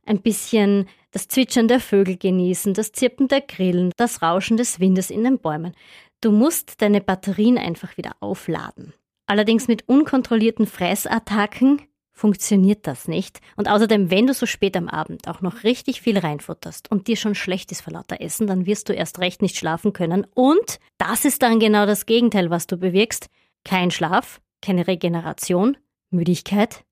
ein 0.05 0.21
bisschen 0.21 0.89
das 1.13 1.29
Zwitschern 1.29 1.69
der 1.69 1.81
Vögel 1.81 2.17
genießen, 2.17 2.75
das 2.75 2.93
Zirpen 2.93 3.29
der 3.29 3.43
Grillen, 3.43 3.93
das 3.97 4.21
Rauschen 4.21 4.57
des 4.57 4.81
Windes 4.81 5.11
in 5.11 5.23
den 5.23 5.39
Bäumen. 5.39 5.75
Du 6.21 6.33
musst 6.33 6.83
deine 6.83 7.01
Batterien 7.01 7.57
einfach 7.57 7.97
wieder 7.97 8.17
aufladen. 8.21 8.95
Allerdings 9.27 9.69
mit 9.69 9.89
unkontrollierten 9.89 10.67
Fressattacken 10.67 11.83
funktioniert 12.19 12.87
das 12.87 13.07
nicht. 13.07 13.41
Und 13.57 13.69
außerdem, 13.69 14.11
wenn 14.11 14.27
du 14.27 14.35
so 14.35 14.45
spät 14.45 14.77
am 14.77 14.89
Abend 14.89 15.29
auch 15.29 15.41
noch 15.41 15.63
richtig 15.63 16.01
viel 16.01 16.19
reinfutterst 16.19 16.91
und 16.91 17.07
dir 17.07 17.17
schon 17.17 17.37
schlecht 17.37 17.71
ist 17.71 17.83
vor 17.83 17.93
lauter 17.93 18.21
Essen, 18.21 18.49
dann 18.49 18.67
wirst 18.67 18.89
du 18.89 18.93
erst 18.93 19.21
recht 19.21 19.41
nicht 19.41 19.57
schlafen 19.57 19.93
können. 19.93 20.27
Und 20.35 20.81
das 20.99 21.25
ist 21.25 21.43
dann 21.43 21.61
genau 21.61 21.87
das 21.87 22.07
Gegenteil, 22.07 22.51
was 22.51 22.67
du 22.67 22.77
bewirkst. 22.77 23.29
Kein 23.65 23.93
Schlaf, 23.93 24.41
keine 24.61 24.87
Regeneration, 24.89 25.77
Müdigkeit. 26.11 26.85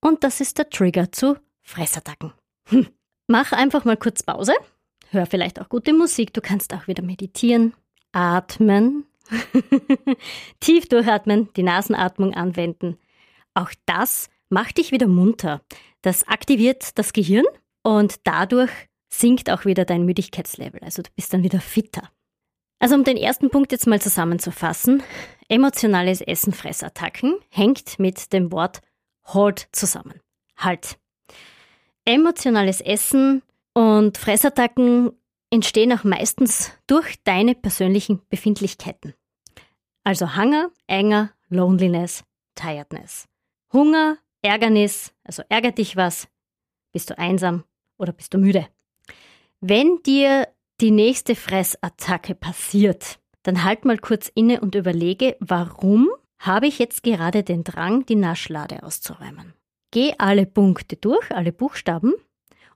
Und 0.00 0.22
das 0.22 0.40
ist 0.40 0.58
der 0.58 0.68
Trigger 0.68 1.10
zu 1.10 1.38
Fressattacken. 1.62 2.34
Hm. 2.68 2.86
Mach 3.26 3.52
einfach 3.52 3.86
mal 3.86 3.96
kurz 3.96 4.22
Pause. 4.22 4.52
Hör 5.10 5.24
vielleicht 5.24 5.60
auch 5.60 5.70
gute 5.70 5.94
Musik. 5.94 6.34
Du 6.34 6.42
kannst 6.42 6.74
auch 6.74 6.86
wieder 6.88 7.02
meditieren, 7.02 7.72
atmen, 8.12 9.06
tief 10.60 10.88
durchatmen, 10.88 11.48
die 11.56 11.62
Nasenatmung 11.62 12.34
anwenden. 12.34 12.98
Auch 13.54 13.70
das 13.86 14.28
Mach 14.54 14.70
dich 14.70 14.92
wieder 14.92 15.08
munter. 15.08 15.62
Das 16.02 16.28
aktiviert 16.28 16.96
das 16.96 17.12
Gehirn 17.12 17.44
und 17.82 18.20
dadurch 18.22 18.70
sinkt 19.12 19.50
auch 19.50 19.64
wieder 19.64 19.84
dein 19.84 20.04
Müdigkeitslevel. 20.04 20.78
Also 20.80 21.02
du 21.02 21.10
bist 21.16 21.34
dann 21.34 21.42
wieder 21.42 21.58
fitter. 21.58 22.08
Also 22.78 22.94
um 22.94 23.02
den 23.02 23.16
ersten 23.16 23.50
Punkt 23.50 23.72
jetzt 23.72 23.88
mal 23.88 24.00
zusammenzufassen, 24.00 25.02
emotionales 25.48 26.20
Essen-Fressattacken 26.20 27.34
hängt 27.50 27.98
mit 27.98 28.32
dem 28.32 28.52
Wort 28.52 28.80
Halt 29.26 29.66
zusammen. 29.72 30.20
Halt. 30.56 31.00
Emotionales 32.04 32.80
Essen 32.80 33.42
und 33.72 34.18
Fressattacken 34.18 35.10
entstehen 35.50 35.92
auch 35.92 36.04
meistens 36.04 36.70
durch 36.86 37.16
deine 37.24 37.56
persönlichen 37.56 38.22
Befindlichkeiten. 38.28 39.14
Also 40.04 40.36
Hunger, 40.36 40.70
Anger, 40.86 41.32
Loneliness, 41.48 42.22
Tiredness. 42.54 43.26
Hunger, 43.72 44.18
Ärgernis, 44.44 45.12
also 45.24 45.42
ärgert 45.48 45.78
dich 45.78 45.96
was, 45.96 46.28
bist 46.92 47.10
du 47.10 47.18
einsam 47.18 47.64
oder 47.96 48.12
bist 48.12 48.34
du 48.34 48.38
müde. 48.38 48.68
Wenn 49.60 50.02
dir 50.02 50.48
die 50.80 50.90
nächste 50.90 51.34
Fressattacke 51.34 52.34
passiert, 52.34 53.18
dann 53.42 53.64
halt 53.64 53.84
mal 53.84 53.98
kurz 53.98 54.30
inne 54.34 54.60
und 54.60 54.74
überlege, 54.74 55.36
warum 55.40 56.10
habe 56.38 56.66
ich 56.66 56.78
jetzt 56.78 57.02
gerade 57.02 57.42
den 57.42 57.64
Drang, 57.64 58.04
die 58.04 58.16
Naschlade 58.16 58.82
auszuräumen. 58.82 59.54
Geh 59.90 60.12
alle 60.18 60.44
Punkte 60.44 60.96
durch, 60.96 61.30
alle 61.30 61.52
Buchstaben 61.52 62.12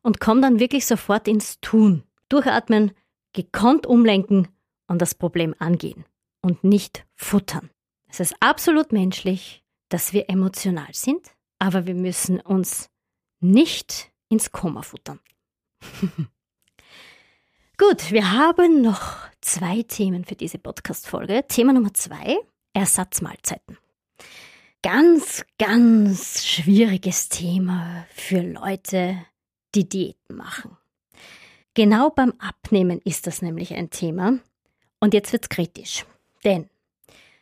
und 0.02 0.20
komm 0.20 0.40
dann 0.40 0.60
wirklich 0.60 0.86
sofort 0.86 1.28
ins 1.28 1.60
Tun. 1.60 2.02
Durchatmen, 2.30 2.92
gekonnt 3.34 3.86
umlenken 3.86 4.48
und 4.86 5.02
das 5.02 5.14
Problem 5.14 5.54
angehen 5.58 6.06
und 6.40 6.64
nicht 6.64 7.04
futtern. 7.14 7.68
Es 8.08 8.20
ist 8.20 8.36
absolut 8.40 8.92
menschlich, 8.92 9.62
dass 9.90 10.14
wir 10.14 10.30
emotional 10.30 10.92
sind 10.92 11.34
aber 11.58 11.86
wir 11.86 11.94
müssen 11.94 12.40
uns 12.40 12.90
nicht 13.40 14.10
ins 14.28 14.52
Koma 14.52 14.82
futtern. 14.82 15.20
Gut, 17.78 18.10
wir 18.10 18.32
haben 18.32 18.82
noch 18.82 19.16
zwei 19.40 19.82
Themen 19.82 20.24
für 20.24 20.34
diese 20.34 20.58
Podcast-Folge. 20.58 21.44
Thema 21.46 21.72
Nummer 21.72 21.94
zwei, 21.94 22.36
Ersatzmahlzeiten. 22.72 23.78
Ganz, 24.82 25.44
ganz 25.58 26.44
schwieriges 26.44 27.28
Thema 27.28 28.06
für 28.10 28.42
Leute, 28.42 29.24
die 29.74 29.88
Diäten 29.88 30.36
machen. 30.36 30.76
Genau 31.74 32.10
beim 32.10 32.32
Abnehmen 32.38 33.00
ist 33.04 33.28
das 33.28 33.42
nämlich 33.42 33.74
ein 33.74 33.90
Thema. 33.90 34.38
Und 34.98 35.14
jetzt 35.14 35.32
wird's 35.32 35.48
kritisch. 35.48 36.04
Denn 36.44 36.68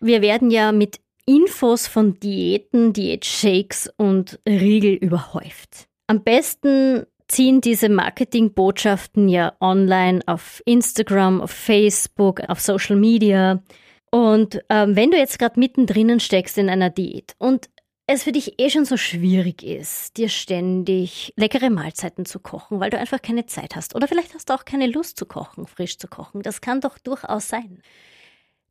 wir 0.01 0.21
werden 0.21 0.51
ja 0.51 0.73
mit 0.73 1.01
Infos 1.26 1.87
von 1.88 2.18
Diäten, 2.21 2.92
Diätshakes 2.92 3.92
und 3.97 4.38
Riegel 4.49 4.95
überhäuft. 4.95 5.88
Am 6.06 6.23
besten 6.23 7.04
ziehen 7.28 7.61
diese 7.61 7.88
Marketingbotschaften 7.88 9.28
ja 9.28 9.54
online 9.61 10.21
auf 10.26 10.62
Instagram, 10.64 11.40
auf 11.40 11.50
Facebook, 11.50 12.40
auf 12.49 12.61
Social 12.61 12.97
Media. 12.97 13.62
Und 14.11 14.61
ähm, 14.68 14.95
wenn 14.95 15.11
du 15.11 15.16
jetzt 15.16 15.38
gerade 15.38 15.59
mittendrin 15.59 16.21
steckst 16.21 16.59
in 16.59 16.71
einer 16.71 16.90
Diät 16.90 17.35
und 17.38 17.68
es 18.06 18.23
für 18.23 18.30
dich 18.30 18.61
eh 18.61 18.71
schon 18.71 18.85
so 18.85 18.97
schwierig 18.97 19.64
ist, 19.64 20.16
dir 20.16 20.28
ständig 20.28 21.33
leckere 21.37 21.71
Mahlzeiten 21.71 22.25
zu 22.25 22.38
kochen, 22.38 22.78
weil 22.78 22.90
du 22.90 22.99
einfach 22.99 23.21
keine 23.21 23.47
Zeit 23.47 23.75
hast. 23.75 23.97
Oder 23.97 24.06
vielleicht 24.06 24.33
hast 24.33 24.49
du 24.49 24.54
auch 24.54 24.64
keine 24.64 24.87
Lust 24.87 25.18
zu 25.18 25.26
kochen, 25.26 25.66
frisch 25.66 25.99
zu 25.99 26.06
kochen. 26.06 26.42
Das 26.42 26.61
kann 26.61 26.80
doch 26.80 26.99
durchaus 26.99 27.49
sein. 27.49 27.83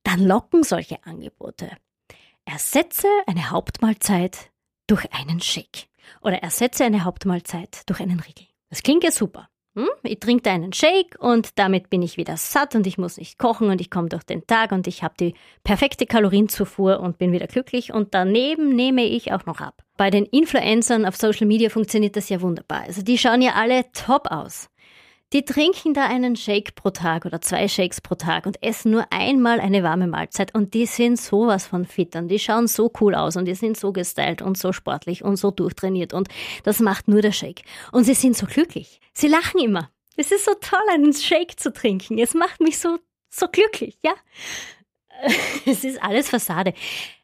Dann 0.04 0.22
locken 0.26 0.64
solche 0.64 1.04
Angebote. 1.04 1.70
Ersetze 2.46 3.08
eine 3.26 3.50
Hauptmahlzeit 3.50 4.52
durch 4.88 5.12
einen 5.12 5.42
Shake. 5.42 5.88
Oder 6.22 6.44
ersetze 6.44 6.86
eine 6.86 7.04
Hauptmahlzeit 7.04 7.82
durch 7.88 8.00
einen 8.00 8.20
Riegel. 8.20 8.46
Das 8.70 8.84
klingt 8.84 9.04
ja 9.04 9.12
super. 9.12 9.50
Hm? 9.76 9.90
Ich 10.04 10.20
trinke 10.20 10.50
einen 10.50 10.72
Shake 10.72 11.18
und 11.20 11.60
damit 11.60 11.90
bin 11.90 12.02
ich 12.02 12.16
wieder 12.16 12.38
satt 12.38 12.76
und 12.76 12.88
ich 12.88 12.98
muss 12.98 13.18
nicht 13.18 13.38
kochen 13.38 13.70
und 13.70 13.82
ich 13.82 13.90
komme 13.90 14.08
durch 14.08 14.24
den 14.24 14.48
Tag 14.48 14.72
und 14.72 14.88
ich 14.88 15.04
habe 15.04 15.16
die 15.20 15.34
perfekte 15.64 16.06
Kalorienzufuhr 16.06 17.02
und 17.02 17.18
bin 17.18 17.34
wieder 17.34 17.48
glücklich 17.48 17.92
und 17.92 18.14
daneben 18.14 18.70
nehme 18.70 19.04
ich 19.04 19.34
auch 19.34 19.46
noch 19.46 19.60
ab. 19.60 19.84
Bei 19.98 20.10
den 20.10 20.26
Influencern 20.26 21.06
auf 21.06 21.18
Social 21.18 21.48
Media 21.48 21.70
funktioniert 21.70 22.16
das 22.16 22.30
ja 22.30 22.42
wunderbar. 22.42 22.84
Also 22.84 23.02
die 23.02 23.18
schauen 23.18 23.42
ja 23.42 23.54
alle 23.56 23.92
top 23.92 24.32
aus. 24.32 24.70
Die 25.34 25.44
trinken 25.44 25.94
da 25.94 26.06
einen 26.06 26.36
Shake 26.36 26.76
pro 26.76 26.92
Tag 26.92 27.26
oder 27.26 27.42
zwei 27.42 27.68
Shakes 27.68 28.00
pro 28.00 28.16
Tag 28.16 28.46
und 28.46 28.62
essen 28.62 28.92
nur 28.92 29.08
einmal 29.12 29.60
eine 29.60 29.82
warme 29.82 30.08
Mahlzeit 30.08 30.54
und 30.54 30.74
die 30.74 30.86
sind 30.86 31.20
sowas 31.20 31.66
von 31.66 31.86
fit 31.86 32.16
und 32.16 32.28
die 32.28 32.40
schauen 32.40 32.68
so 32.68 32.92
cool 33.02 33.16
aus 33.16 33.36
und 33.36 33.46
die 33.46 33.56
sind 33.56 33.76
so 33.76 33.92
gestylt 33.92 34.42
und 34.42 34.58
so 34.58 34.72
sportlich 34.72 35.24
und 35.24 35.38
so 35.38 35.50
durchtrainiert 35.50 36.14
und 36.14 36.30
das 36.64 36.80
macht 36.80 37.08
nur 37.08 37.22
der 37.22 37.32
Shake. 37.32 37.64
Und 37.92 38.04
sie 38.04 38.14
sind 38.14 38.38
so 38.38 38.46
glücklich. 38.46 39.02
Sie 39.14 39.28
lachen 39.28 39.60
immer. 39.60 39.90
Es 40.16 40.32
ist 40.32 40.46
so 40.46 40.54
toll, 40.62 40.80
einen 40.92 41.14
Shake 41.14 41.60
zu 41.60 41.74
trinken. 41.74 42.20
Es 42.20 42.34
macht 42.34 42.62
mich 42.62 42.78
so, 42.78 43.00
so 43.30 43.48
glücklich, 43.48 43.98
ja. 44.04 44.14
Es 45.66 45.84
ist 45.84 46.02
alles 46.04 46.30
Fassade. 46.30 46.74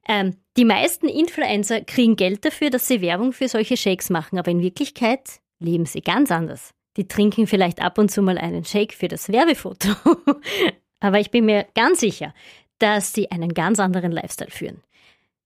Ähm, 0.08 0.38
die 0.58 0.66
meisten 0.66 1.08
Influencer 1.08 1.82
kriegen 1.82 2.16
Geld 2.16 2.44
dafür, 2.44 2.70
dass 2.70 2.88
sie 2.88 3.02
Werbung 3.02 3.32
für 3.32 3.48
solche 3.48 3.78
Shakes 3.78 4.10
machen, 4.10 4.40
aber 4.40 4.50
in 4.50 4.62
Wirklichkeit 4.62 5.40
leben 5.60 5.86
sie 5.86 6.02
ganz 6.02 6.32
anders. 6.32 6.74
Die 6.98 7.08
trinken 7.08 7.48
vielleicht 7.48 7.82
ab 7.82 7.98
und 7.98 8.12
zu 8.12 8.22
mal 8.22 8.38
einen 8.38 8.66
Shake 8.66 8.94
für 8.94 9.08
das 9.08 9.30
Werbefoto. 9.30 9.90
aber 11.00 11.20
ich 11.20 11.32
bin 11.32 11.46
mir 11.46 11.68
ganz 11.74 12.00
sicher, 12.00 12.34
dass 12.80 13.14
sie 13.14 13.32
einen 13.32 13.54
ganz 13.54 13.80
anderen 13.80 14.12
Lifestyle 14.12 14.52
führen. 14.52 14.82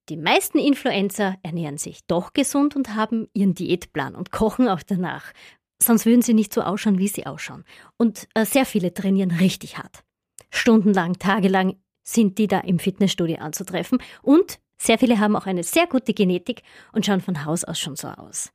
Die 0.10 0.18
meisten 0.18 0.60
Influencer 0.60 1.38
ernähren 1.42 1.78
sich 1.78 2.06
doch 2.06 2.34
gesund 2.34 2.76
und 2.76 2.96
haben 2.96 3.28
ihren 3.34 3.56
Diätplan 3.56 4.16
und 4.16 4.32
kochen 4.32 4.68
auch 4.68 4.84
danach. 4.84 5.34
Sonst 5.82 6.06
würden 6.06 6.22
sie 6.22 6.34
nicht 6.34 6.54
so 6.54 6.62
ausschauen, 6.62 7.00
wie 7.00 7.08
sie 7.08 7.26
ausschauen. 7.26 7.66
Und 7.98 8.28
äh, 8.36 8.46
sehr 8.46 8.66
viele 8.66 8.94
trainieren 8.94 9.32
richtig 9.32 9.78
hart. 9.78 10.04
Stundenlang, 10.52 11.18
tagelang 11.18 11.76
sind 12.04 12.38
die 12.38 12.48
da 12.48 12.60
im 12.60 12.80
Fitnessstudio 12.80 13.38
anzutreffen 13.38 13.98
und 14.22 14.60
sehr 14.78 15.00
viele 15.00 15.20
haben 15.20 15.36
auch 15.36 15.48
eine 15.48 15.64
sehr 15.64 15.88
gute 15.88 16.14
Genetik 16.14 16.62
und 16.92 17.06
schauen 17.06 17.22
von 17.22 17.46
Haus 17.46 17.64
aus 17.64 17.80
schon 17.80 17.96
so 17.96 18.08
aus. 18.10 18.52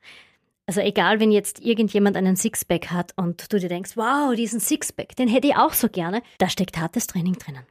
Also 0.70 0.82
egal, 0.82 1.18
wenn 1.18 1.32
jetzt 1.32 1.58
irgendjemand 1.58 2.16
einen 2.16 2.36
Sixpack 2.36 2.92
hat 2.92 3.12
und 3.16 3.52
du 3.52 3.58
dir 3.58 3.68
denkst, 3.68 3.96
wow, 3.96 4.36
diesen 4.36 4.60
Sixpack, 4.60 5.16
den 5.16 5.26
hätte 5.26 5.48
ich 5.48 5.56
auch 5.56 5.72
so 5.72 5.88
gerne, 5.88 6.22
da 6.38 6.48
steckt 6.48 6.78
hartes 6.78 7.08
Training 7.08 7.32
drinnen. 7.32 7.64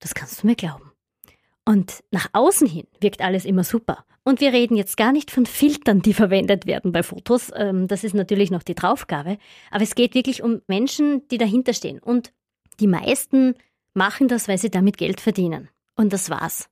Das 0.00 0.14
kannst 0.14 0.42
du 0.42 0.46
mir 0.46 0.54
glauben. 0.54 0.92
Und 1.64 2.04
nach 2.10 2.28
außen 2.34 2.66
hin 2.66 2.86
wirkt 3.00 3.22
alles 3.22 3.46
immer 3.46 3.64
super. 3.64 4.04
Und 4.22 4.42
wir 4.42 4.52
reden 4.52 4.76
jetzt 4.76 4.98
gar 4.98 5.12
nicht 5.12 5.30
von 5.30 5.46
Filtern, 5.46 6.02
die 6.02 6.12
verwendet 6.12 6.66
werden 6.66 6.92
bei 6.92 7.02
Fotos. 7.02 7.50
Ähm, 7.56 7.88
das 7.88 8.04
ist 8.04 8.14
natürlich 8.14 8.50
noch 8.50 8.62
die 8.62 8.74
Draufgabe. 8.74 9.38
Aber 9.70 9.82
es 9.82 9.94
geht 9.94 10.14
wirklich 10.14 10.42
um 10.42 10.60
Menschen, 10.66 11.26
die 11.28 11.38
dahinter 11.38 11.72
stehen. 11.72 12.00
Und 12.00 12.34
die 12.80 12.86
meisten 12.86 13.54
machen 13.94 14.28
das, 14.28 14.46
weil 14.46 14.58
sie 14.58 14.68
damit 14.68 14.98
Geld 14.98 15.22
verdienen. 15.22 15.70
Und 15.94 16.12
das 16.12 16.28
war's. 16.28 16.68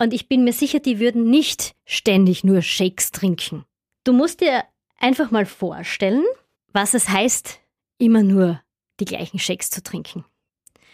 Und 0.00 0.12
ich 0.12 0.26
bin 0.26 0.42
mir 0.42 0.52
sicher, 0.52 0.80
die 0.80 0.98
würden 0.98 1.30
nicht 1.30 1.76
ständig 1.84 2.42
nur 2.42 2.60
Shakes 2.60 3.12
trinken. 3.12 3.64
Du 4.02 4.12
musst 4.12 4.40
dir 4.40 4.64
einfach 5.00 5.30
mal 5.30 5.46
vorstellen, 5.46 6.24
was 6.72 6.94
es 6.94 7.08
heißt, 7.08 7.60
immer 7.98 8.22
nur 8.22 8.60
die 9.00 9.04
gleichen 9.04 9.38
Shakes 9.38 9.70
zu 9.70 9.82
trinken. 9.82 10.24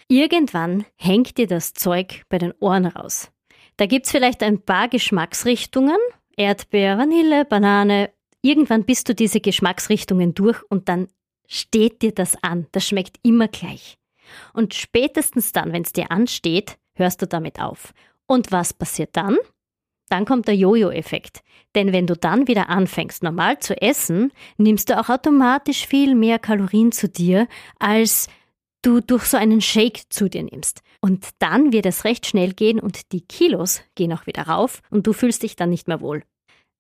Irgendwann 0.09 0.87
hängt 0.97 1.37
dir 1.37 1.47
das 1.47 1.75
Zeug 1.75 2.23
bei 2.29 2.39
den 2.39 2.55
Ohren 2.61 2.87
raus. 2.87 3.31
Da 3.77 3.87
gibt's 3.87 4.11
vielleicht 4.11 4.43
ein 4.43 4.63
paar 4.63 4.89
Geschmacksrichtungen, 4.89 5.99
Erdbeer, 6.37 6.97
Vanille, 6.97 7.45
Banane. 7.45 8.11
Irgendwann 8.41 8.85
bist 8.85 9.09
du 9.09 9.15
diese 9.15 9.41
Geschmacksrichtungen 9.41 10.35
durch 10.35 10.63
und 10.71 10.89
dann 10.89 11.09
steht 11.47 12.03
dir 12.03 12.13
das 12.13 12.43
an. 12.43 12.67
Das 12.73 12.87
schmeckt 12.87 13.19
immer 13.23 13.49
gleich. 13.49 13.99
Und 14.53 14.75
spätestens 14.75 15.53
dann, 15.53 15.73
wenn 15.73 15.83
es 15.83 15.93
dir 15.93 16.11
ansteht, 16.11 16.79
hörst 16.95 17.23
du 17.23 17.27
damit 17.27 17.61
auf. 17.61 17.93
Und 18.27 18.53
was 18.53 18.73
passiert 18.73 19.17
dann? 19.17 19.37
Dann 20.09 20.25
kommt 20.25 20.49
der 20.49 20.57
Jojo-Effekt. 20.57 21.43
Denn 21.75 21.93
wenn 21.93 22.07
du 22.07 22.17
dann 22.17 22.49
wieder 22.49 22.69
anfängst, 22.69 23.23
normal 23.23 23.59
zu 23.59 23.81
essen, 23.81 24.33
nimmst 24.57 24.89
du 24.89 24.99
auch 24.99 25.09
automatisch 25.09 25.87
viel 25.87 26.15
mehr 26.15 26.39
Kalorien 26.39 26.93
zu 26.93 27.09
dir, 27.09 27.49
als 27.79 28.29
du 28.83 29.01
durch 29.01 29.25
so 29.25 29.37
einen 29.37 29.61
Shake 29.61 30.05
zu 30.11 30.29
dir 30.31 30.45
nimmst. 30.45 30.83
Und 31.01 31.29
dann 31.39 31.73
wird 31.73 31.87
es 31.87 32.05
recht 32.05 32.27
schnell 32.27 32.53
gehen 32.53 32.81
und 32.81 33.13
die 33.13 33.21
Kilos 33.21 33.83
gehen 33.95 34.13
auch 34.13 34.27
wieder 34.27 34.43
rauf 34.43 34.81
und 34.91 35.07
du 35.07 35.13
fühlst 35.13 35.43
dich 35.43 35.57
dann 35.57 35.71
nicht 35.71 35.89
mehr 35.89 36.01
wohl. 36.01 36.23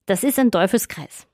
Das 0.07 0.23
ist 0.23 0.39
ein 0.39 0.53
Teufelskreis. 0.53 1.27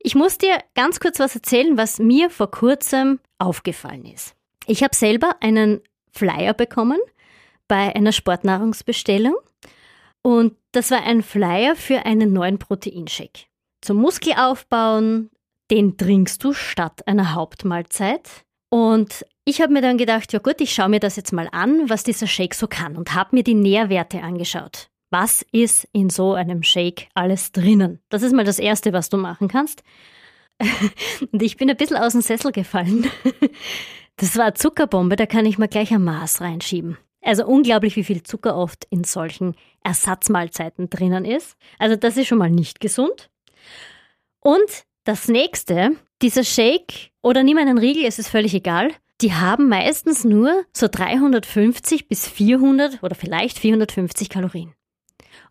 Ich 0.00 0.14
muss 0.14 0.38
dir 0.38 0.58
ganz 0.74 1.00
kurz 1.00 1.18
was 1.18 1.34
erzählen, 1.34 1.76
was 1.76 1.98
mir 1.98 2.30
vor 2.30 2.50
kurzem 2.50 3.20
aufgefallen 3.38 4.04
ist. 4.06 4.34
Ich 4.66 4.82
habe 4.82 4.94
selber 4.94 5.36
einen 5.40 5.80
Flyer 6.12 6.54
bekommen 6.54 6.98
bei 7.68 7.94
einer 7.94 8.12
Sportnahrungsbestellung 8.12 9.36
und 10.22 10.54
das 10.72 10.90
war 10.90 11.02
ein 11.02 11.22
Flyer 11.22 11.76
für 11.76 12.04
einen 12.04 12.32
neuen 12.32 12.58
Proteinshake. 12.58 13.46
Zum 13.80 13.98
Muskelaufbauen, 13.98 15.30
den 15.70 15.96
trinkst 15.96 16.42
du 16.42 16.52
statt 16.52 17.06
einer 17.06 17.34
Hauptmahlzeit. 17.34 18.44
Und 18.70 19.24
ich 19.44 19.60
habe 19.60 19.72
mir 19.72 19.80
dann 19.80 19.96
gedacht, 19.96 20.32
ja 20.32 20.40
gut, 20.40 20.60
ich 20.60 20.74
schaue 20.74 20.88
mir 20.88 21.00
das 21.00 21.16
jetzt 21.16 21.32
mal 21.32 21.48
an, 21.52 21.88
was 21.88 22.02
dieser 22.02 22.26
Shake 22.26 22.54
so 22.54 22.66
kann 22.66 22.96
und 22.96 23.14
habe 23.14 23.36
mir 23.36 23.42
die 23.42 23.54
Nährwerte 23.54 24.22
angeschaut. 24.22 24.90
Was 25.10 25.42
ist 25.52 25.88
in 25.92 26.10
so 26.10 26.34
einem 26.34 26.62
Shake 26.62 27.08
alles 27.14 27.52
drinnen? 27.52 28.00
Das 28.10 28.22
ist 28.22 28.34
mal 28.34 28.44
das 28.44 28.58
Erste, 28.58 28.92
was 28.92 29.08
du 29.08 29.16
machen 29.16 29.48
kannst. 29.48 29.82
und 31.32 31.42
ich 31.42 31.56
bin 31.56 31.70
ein 31.70 31.76
bisschen 31.76 31.96
aus 31.96 32.12
dem 32.12 32.20
Sessel 32.20 32.52
gefallen. 32.52 33.06
Das 34.20 34.36
war 34.36 34.52
Zuckerbombe, 34.52 35.14
da 35.14 35.26
kann 35.26 35.46
ich 35.46 35.58
mir 35.58 35.68
gleich 35.68 35.92
ein 35.92 36.02
Maß 36.02 36.40
reinschieben. 36.40 36.98
Also 37.22 37.46
unglaublich, 37.46 37.94
wie 37.94 38.02
viel 38.02 38.24
Zucker 38.24 38.56
oft 38.56 38.84
in 38.90 39.04
solchen 39.04 39.54
Ersatzmahlzeiten 39.82 40.90
drinnen 40.90 41.24
ist. 41.24 41.56
Also 41.78 41.96
das 41.96 42.16
ist 42.16 42.28
schon 42.28 42.38
mal 42.38 42.50
nicht 42.50 42.80
gesund. 42.80 43.30
Und 44.40 44.84
das 45.04 45.28
nächste, 45.28 45.92
dieser 46.22 46.44
Shake 46.44 47.10
oder 47.22 47.42
nimm 47.42 47.58
einen 47.58 47.78
Riegel, 47.78 48.04
es 48.04 48.18
ist 48.18 48.28
völlig 48.28 48.54
egal. 48.54 48.90
Die 49.20 49.34
haben 49.34 49.68
meistens 49.68 50.24
nur 50.24 50.64
so 50.72 50.86
350 50.88 52.08
bis 52.08 52.28
400 52.28 53.02
oder 53.02 53.14
vielleicht 53.14 53.58
450 53.58 54.28
Kalorien. 54.28 54.74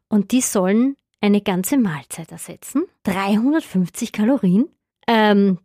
Und 0.08 0.32
die 0.32 0.42
sollen 0.42 0.96
eine 1.20 1.42
ganze 1.42 1.78
Mahlzeit 1.78 2.32
ersetzen. 2.32 2.86
350 3.04 4.14
Kalorien? 4.14 4.70
Ähm, 5.08 5.60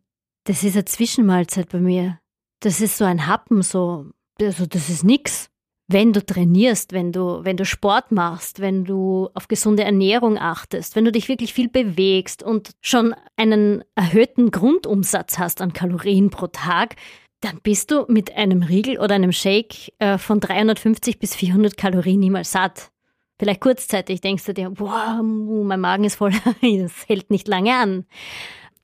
das 0.45 0.65
ist 0.65 0.75
eine 0.75 0.85
Zwischenmahlzeit 0.85 1.69
bei 1.69 1.79
mir 1.79 2.19
das 2.63 2.81
ist 2.81 2.97
so 2.97 3.05
ein 3.05 3.27
Happen, 3.27 3.63
so, 3.63 4.07
also 4.41 4.67
das 4.67 4.89
ist 4.89 5.05
nix. 5.05 5.51
Wenn 5.89 6.13
du 6.13 6.25
trainierst, 6.25 6.93
wenn 6.93 7.13
du, 7.13 7.45
wenn 7.45 7.57
du 7.57 7.65
Sport 7.65 8.13
machst, 8.13 8.61
wenn 8.61 8.85
du 8.85 9.29
auf 9.35 9.49
gesunde 9.49 9.85
Ernährung 9.85 10.39
achtest, 10.39 10.97
wenn 10.97 11.05
du 11.05 11.13
dich 11.13 11.29
wirklich 11.29 11.53
viel 11.53 11.69
bewegst 11.69 12.43
und 12.43 12.71
schon 12.81 13.15
einen 13.37 13.85
erhöhten 13.95 14.51
Grundumsatz 14.51 15.39
hast 15.39 15.61
an 15.61 15.73
Kalorien 15.73 16.31
pro 16.31 16.47
Tag, 16.47 16.97
dann 17.41 17.59
bist 17.63 17.91
du 17.91 18.05
mit 18.09 18.37
einem 18.37 18.63
Riegel 18.63 18.99
oder 18.99 19.17
einem 19.17 19.33
Shake 19.33 19.93
äh, 19.99 20.17
von 20.17 20.41
350 20.41 21.19
bis 21.19 21.35
400 21.35 21.77
Kalorien 21.77 22.21
niemals 22.21 22.53
satt. 22.53 22.93
Vielleicht 23.39 23.61
kurzzeitig 23.61 24.21
denkst 24.21 24.45
du 24.45 24.55
dir, 24.55 24.71
boah, 24.71 25.21
mein 25.23 25.81
Magen 25.81 26.05
ist 26.05 26.15
voll, 26.17 26.31
das 26.63 27.09
hält 27.09 27.31
nicht 27.31 27.49
lange 27.49 27.75
an. 27.75 28.07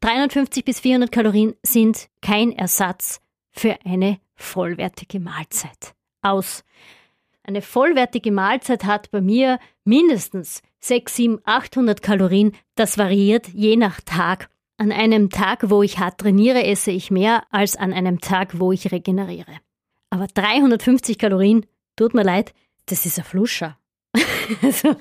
350 0.01 0.65
bis 0.65 0.81
400 0.81 1.13
Kalorien 1.13 1.55
sind 1.63 2.09
kein 2.21 2.53
Ersatz 2.53 3.21
für 3.53 3.77
eine 3.85 4.19
vollwertige 4.35 5.21
Mahlzeit 5.21 5.95
aus. 6.23 6.65
Eine 7.43 7.63
vollwertige 7.63 8.31
Mahlzeit 8.31 8.85
hat 8.85 9.11
bei 9.11 9.21
mir 9.21 9.59
mindestens 9.85 10.61
6, 10.81 11.17
7, 11.17 11.41
800 11.45 12.03
Kalorien. 12.03 12.53
Das 12.75 12.99
variiert 12.99 13.49
je 13.49 13.77
nach 13.77 14.01
Tag. 14.03 14.51
An 14.77 14.93
einem 14.93 15.31
Tag, 15.31 15.71
wo 15.71 15.83
ich 15.83 15.99
hart 15.99 16.21
trainiere, 16.21 16.63
esse 16.65 16.91
ich 16.91 17.11
mehr 17.11 17.45
als 17.51 17.75
an 17.75 17.93
einem 17.93 18.21
Tag, 18.21 18.61
wo 18.61 18.71
ich 18.71 18.93
regeneriere. 18.93 19.57
Aber 20.11 20.27
350 20.27 21.19
Kalorien, 21.19 21.67
tut 21.97 22.15
mir 22.15 22.23
leid, 22.23 22.55
das 22.87 23.07
ist 23.07 23.19
ein 23.19 23.25
Fluscher. 23.25 23.79
also, 24.63 24.95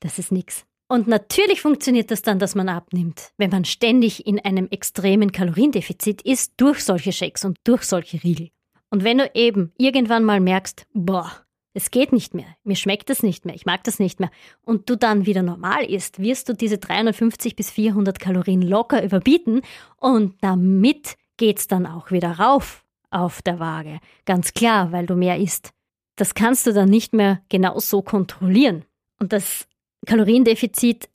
das 0.00 0.18
ist 0.18 0.32
nichts. 0.32 0.64
Und 0.86 1.06
natürlich 1.06 1.60
funktioniert 1.60 2.10
das 2.10 2.22
dann, 2.22 2.38
dass 2.38 2.54
man 2.54 2.68
abnimmt, 2.68 3.32
wenn 3.36 3.50
man 3.50 3.64
ständig 3.64 4.26
in 4.26 4.38
einem 4.40 4.68
extremen 4.70 5.32
Kaloriendefizit 5.32 6.22
ist 6.22 6.54
durch 6.56 6.84
solche 6.84 7.12
Shakes 7.12 7.44
und 7.44 7.58
durch 7.64 7.84
solche 7.84 8.22
Riegel. 8.22 8.50
Und 8.90 9.04
wenn 9.04 9.18
du 9.18 9.30
eben 9.34 9.72
irgendwann 9.78 10.24
mal 10.24 10.40
merkst, 10.40 10.86
boah, 10.92 11.30
es 11.72 11.90
geht 11.90 12.12
nicht 12.12 12.34
mehr, 12.34 12.56
mir 12.64 12.76
schmeckt 12.76 13.10
das 13.10 13.22
nicht 13.22 13.44
mehr, 13.44 13.54
ich 13.54 13.64
mag 13.64 13.84
das 13.84 14.00
nicht 14.00 14.18
mehr, 14.18 14.30
und 14.62 14.90
du 14.90 14.96
dann 14.96 15.26
wieder 15.26 15.42
normal 15.42 15.84
isst, 15.84 16.18
wirst 16.18 16.48
du 16.48 16.54
diese 16.54 16.78
350 16.78 17.54
bis 17.54 17.70
400 17.70 18.18
Kalorien 18.18 18.62
locker 18.62 19.02
überbieten 19.04 19.62
und 19.96 20.34
damit 20.42 21.16
geht's 21.36 21.68
dann 21.68 21.86
auch 21.86 22.10
wieder 22.10 22.32
rauf 22.32 22.84
auf 23.10 23.42
der 23.42 23.60
Waage. 23.60 24.00
Ganz 24.24 24.52
klar, 24.52 24.92
weil 24.92 25.06
du 25.06 25.14
mehr 25.14 25.38
isst. 25.38 25.72
Das 26.16 26.34
kannst 26.34 26.66
du 26.66 26.72
dann 26.72 26.88
nicht 26.88 27.12
mehr 27.12 27.40
genau 27.48 27.78
so 27.78 28.02
kontrollieren. 28.02 28.84
Und 29.18 29.32
das 29.32 29.66
Kaloriendefizit 30.06 31.08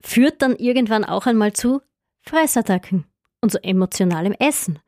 führt 0.00 0.42
dann 0.42 0.56
irgendwann 0.56 1.04
auch 1.04 1.26
einmal 1.26 1.52
zu 1.52 1.80
Fressattacken 2.22 3.04
und 3.40 3.52
so 3.52 3.58
emotionalem 3.58 4.32
Essen. 4.38 4.78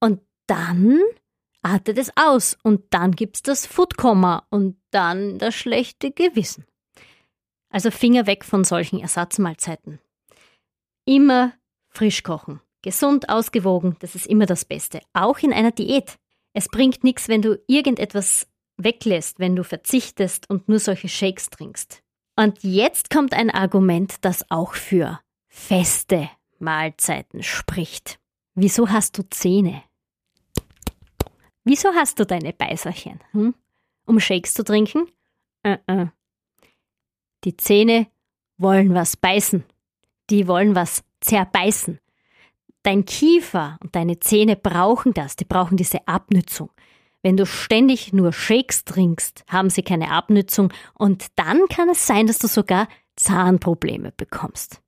Und 0.00 0.20
dann 0.46 1.00
artet 1.64 1.98
es 1.98 2.12
aus 2.16 2.56
und 2.62 2.82
dann 2.90 3.12
gibt's 3.12 3.42
das 3.42 3.66
Foodkomma 3.66 4.46
und 4.50 4.76
dann 4.90 5.38
das 5.38 5.54
schlechte 5.54 6.10
Gewissen. 6.12 6.66
Also 7.70 7.90
Finger 7.90 8.26
weg 8.26 8.44
von 8.44 8.62
solchen 8.62 9.00
Ersatzmahlzeiten. 9.00 9.98
Immer 11.06 11.54
frisch 11.88 12.22
kochen. 12.22 12.60
Gesund, 12.82 13.30
ausgewogen, 13.30 13.96
das 14.00 14.14
ist 14.14 14.26
immer 14.26 14.46
das 14.46 14.64
Beste. 14.64 15.00
Auch 15.14 15.38
in 15.38 15.52
einer 15.52 15.72
Diät. 15.72 16.18
Es 16.52 16.68
bringt 16.68 17.02
nichts, 17.02 17.28
wenn 17.28 17.42
du 17.42 17.58
irgendetwas 17.66 18.46
weglässt, 18.76 19.38
wenn 19.38 19.56
du 19.56 19.64
verzichtest 19.64 20.48
und 20.50 20.68
nur 20.68 20.78
solche 20.78 21.08
Shakes 21.08 21.48
trinkst. 21.50 22.02
Und 22.36 22.62
jetzt 22.62 23.10
kommt 23.10 23.32
ein 23.32 23.50
Argument, 23.50 24.16
das 24.20 24.50
auch 24.50 24.74
für 24.74 25.20
feste 25.48 26.28
Mahlzeiten 26.58 27.42
spricht. 27.42 28.18
Wieso 28.54 28.90
hast 28.90 29.18
du 29.18 29.22
Zähne? 29.30 29.82
Wieso 31.64 31.94
hast 31.94 32.18
du 32.20 32.26
deine 32.26 32.52
Beißerchen? 32.52 33.20
Hm? 33.32 33.54
Um 34.06 34.20
Shakes 34.20 34.54
zu 34.54 34.64
trinken? 34.64 35.08
Uh 35.66 35.76
-uh. 35.88 36.10
Die 37.44 37.56
Zähne 37.56 38.06
wollen 38.58 38.94
was 38.94 39.16
beißen. 39.16 39.64
Die 40.30 40.46
wollen 40.46 40.74
was 40.74 41.02
zerbeißen. 41.20 41.98
Dein 42.82 43.06
Kiefer 43.06 43.78
und 43.82 43.96
deine 43.96 44.20
Zähne 44.20 44.56
brauchen 44.56 45.14
das, 45.14 45.36
die 45.36 45.46
brauchen 45.46 45.78
diese 45.78 46.06
Abnützung. 46.06 46.70
Wenn 47.22 47.38
du 47.38 47.46
ständig 47.46 48.12
nur 48.12 48.34
Shakes 48.34 48.84
trinkst, 48.84 49.44
haben 49.48 49.70
sie 49.70 49.82
keine 49.82 50.10
Abnützung 50.10 50.70
und 50.92 51.28
dann 51.36 51.66
kann 51.68 51.88
es 51.88 52.06
sein, 52.06 52.26
dass 52.26 52.38
du 52.38 52.46
sogar 52.46 52.86
Zahnprobleme 53.16 54.12
bekommst. 54.14 54.82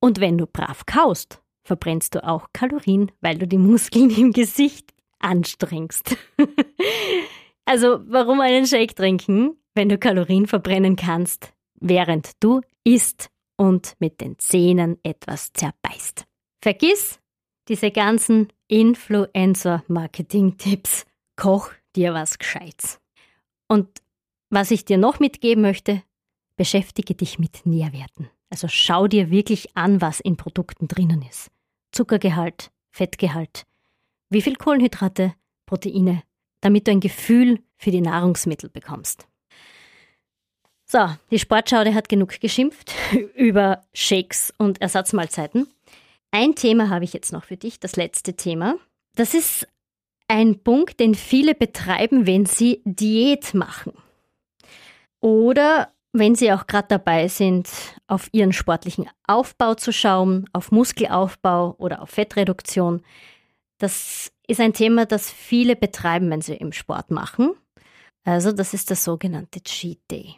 Und 0.00 0.20
wenn 0.20 0.38
du 0.38 0.46
brav 0.46 0.86
kaust, 0.86 1.42
verbrennst 1.62 2.14
du 2.14 2.26
auch 2.26 2.48
Kalorien, 2.54 3.12
weil 3.20 3.36
du 3.36 3.46
die 3.46 3.58
Muskeln 3.58 4.08
im 4.08 4.32
Gesicht 4.32 4.93
anstrengst. 5.18 6.16
also 7.64 8.00
warum 8.06 8.40
einen 8.40 8.66
Shake 8.66 8.96
trinken, 8.96 9.56
wenn 9.74 9.88
du 9.88 9.98
Kalorien 9.98 10.46
verbrennen 10.46 10.96
kannst, 10.96 11.52
während 11.80 12.32
du 12.40 12.60
isst 12.84 13.28
und 13.56 13.94
mit 13.98 14.20
den 14.20 14.38
Zähnen 14.38 14.98
etwas 15.02 15.52
zerbeißt. 15.52 16.24
Vergiss 16.62 17.18
diese 17.68 17.90
ganzen 17.90 18.52
Influencer-Marketing-Tipps. 18.68 21.04
Koch 21.36 21.70
dir 21.96 22.14
was 22.14 22.38
Gescheites. 22.38 23.00
Und 23.68 23.88
was 24.50 24.70
ich 24.70 24.84
dir 24.84 24.98
noch 24.98 25.18
mitgeben 25.20 25.62
möchte, 25.62 26.02
beschäftige 26.56 27.14
dich 27.14 27.38
mit 27.38 27.64
Nährwerten. 27.66 28.28
Also 28.50 28.68
schau 28.68 29.08
dir 29.08 29.30
wirklich 29.30 29.76
an, 29.76 30.00
was 30.00 30.20
in 30.20 30.36
Produkten 30.36 30.86
drinnen 30.86 31.22
ist. 31.28 31.50
Zuckergehalt, 31.90 32.70
Fettgehalt, 32.92 33.66
wie 34.30 34.42
viel 34.42 34.56
Kohlenhydrate, 34.56 35.34
Proteine, 35.66 36.22
damit 36.60 36.86
du 36.86 36.92
ein 36.92 37.00
Gefühl 37.00 37.60
für 37.76 37.90
die 37.90 38.00
Nahrungsmittel 38.00 38.70
bekommst. 38.70 39.26
So, 40.86 41.08
die 41.30 41.38
Sportschaude 41.38 41.94
hat 41.94 42.08
genug 42.08 42.40
geschimpft 42.40 42.92
über 43.34 43.82
Shakes 43.92 44.52
und 44.58 44.80
Ersatzmahlzeiten. 44.80 45.66
Ein 46.30 46.54
Thema 46.54 46.90
habe 46.90 47.04
ich 47.04 47.12
jetzt 47.12 47.32
noch 47.32 47.44
für 47.44 47.56
dich, 47.56 47.80
das 47.80 47.96
letzte 47.96 48.34
Thema. 48.34 48.76
Das 49.14 49.34
ist 49.34 49.66
ein 50.28 50.62
Punkt, 50.62 51.00
den 51.00 51.14
viele 51.14 51.54
betreiben, 51.54 52.26
wenn 52.26 52.46
sie 52.46 52.82
Diät 52.84 53.54
machen. 53.54 53.92
Oder 55.20 55.92
wenn 56.12 56.34
sie 56.34 56.52
auch 56.52 56.66
gerade 56.66 56.88
dabei 56.88 57.28
sind, 57.28 57.68
auf 58.06 58.28
ihren 58.32 58.52
sportlichen 58.52 59.08
Aufbau 59.26 59.74
zu 59.74 59.92
schauen, 59.92 60.48
auf 60.52 60.70
Muskelaufbau 60.70 61.74
oder 61.78 62.02
auf 62.02 62.10
Fettreduktion. 62.10 63.02
Das 63.78 64.32
ist 64.46 64.60
ein 64.60 64.72
Thema, 64.72 65.06
das 65.06 65.30
viele 65.30 65.76
betreiben, 65.76 66.30
wenn 66.30 66.40
sie 66.40 66.54
im 66.54 66.72
Sport 66.72 67.10
machen. 67.10 67.54
Also 68.24 68.52
das 68.52 68.74
ist 68.74 68.90
der 68.90 68.96
sogenannte 68.96 69.62
Cheat 69.62 70.00
Day. 70.10 70.36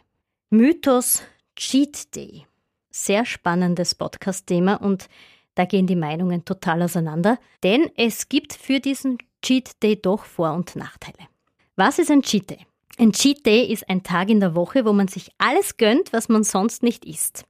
Mythos 0.49 1.23
Cheat 1.55 2.15
Day. 2.15 2.45
Sehr 2.89 3.25
spannendes 3.25 3.95
Podcast-Thema 3.95 4.75
und 4.75 5.07
da 5.55 5.65
gehen 5.65 5.87
die 5.87 5.95
Meinungen 5.95 6.45
total 6.45 6.83
auseinander, 6.83 7.39
denn 7.63 7.89
es 7.95 8.29
gibt 8.29 8.53
für 8.53 8.79
diesen 8.79 9.17
Cheat 9.41 9.81
Day 9.81 9.99
doch 9.99 10.25
Vor- 10.25 10.53
und 10.53 10.75
Nachteile. 10.75 11.27
Was 11.75 11.99
ist 11.99 12.11
ein 12.11 12.21
Cheat 12.21 12.49
Day? 12.49 12.65
Ein 12.99 13.11
Cheat 13.11 13.45
Day 13.45 13.65
ist 13.65 13.87
ein 13.89 14.03
Tag 14.03 14.29
in 14.29 14.39
der 14.39 14.55
Woche, 14.55 14.83
wo 14.85 14.93
man 14.93 15.07
sich 15.07 15.29
alles 15.37 15.77
gönnt, 15.77 16.11
was 16.13 16.29
man 16.29 16.43
sonst 16.43 16.81
nicht 16.81 17.05
isst. 17.05 17.45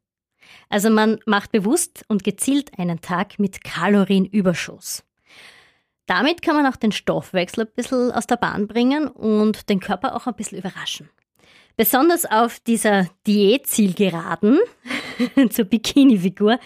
Also 0.70 0.90
man 0.90 1.20
macht 1.26 1.52
bewusst 1.52 2.04
und 2.08 2.24
gezielt 2.24 2.78
einen 2.78 3.02
Tag 3.02 3.40
mit 3.40 3.64
Kalorienüberschuss. 3.64 5.04
Damit 6.08 6.42
kann 6.42 6.56
man 6.56 6.66
auch 6.66 6.78
den 6.78 6.92
Stoffwechsel 6.92 7.66
ein 7.66 7.72
bisschen 7.76 8.12
aus 8.12 8.26
der 8.28 8.38
Bahn 8.38 8.68
bringen 8.68 9.08
und 9.08 9.70
den 9.70 9.80
Körper 9.80 10.16
auch 10.16 10.26
ein 10.26 10.36
bisschen 10.36 10.58
überraschen. 10.58 11.10
Besonders 11.76 12.26
auf 12.26 12.60
dieser 12.62 13.08
Diätzielgeraden 13.28 14.58
zur 15.52 15.66
Bikini-Figur 15.66 16.60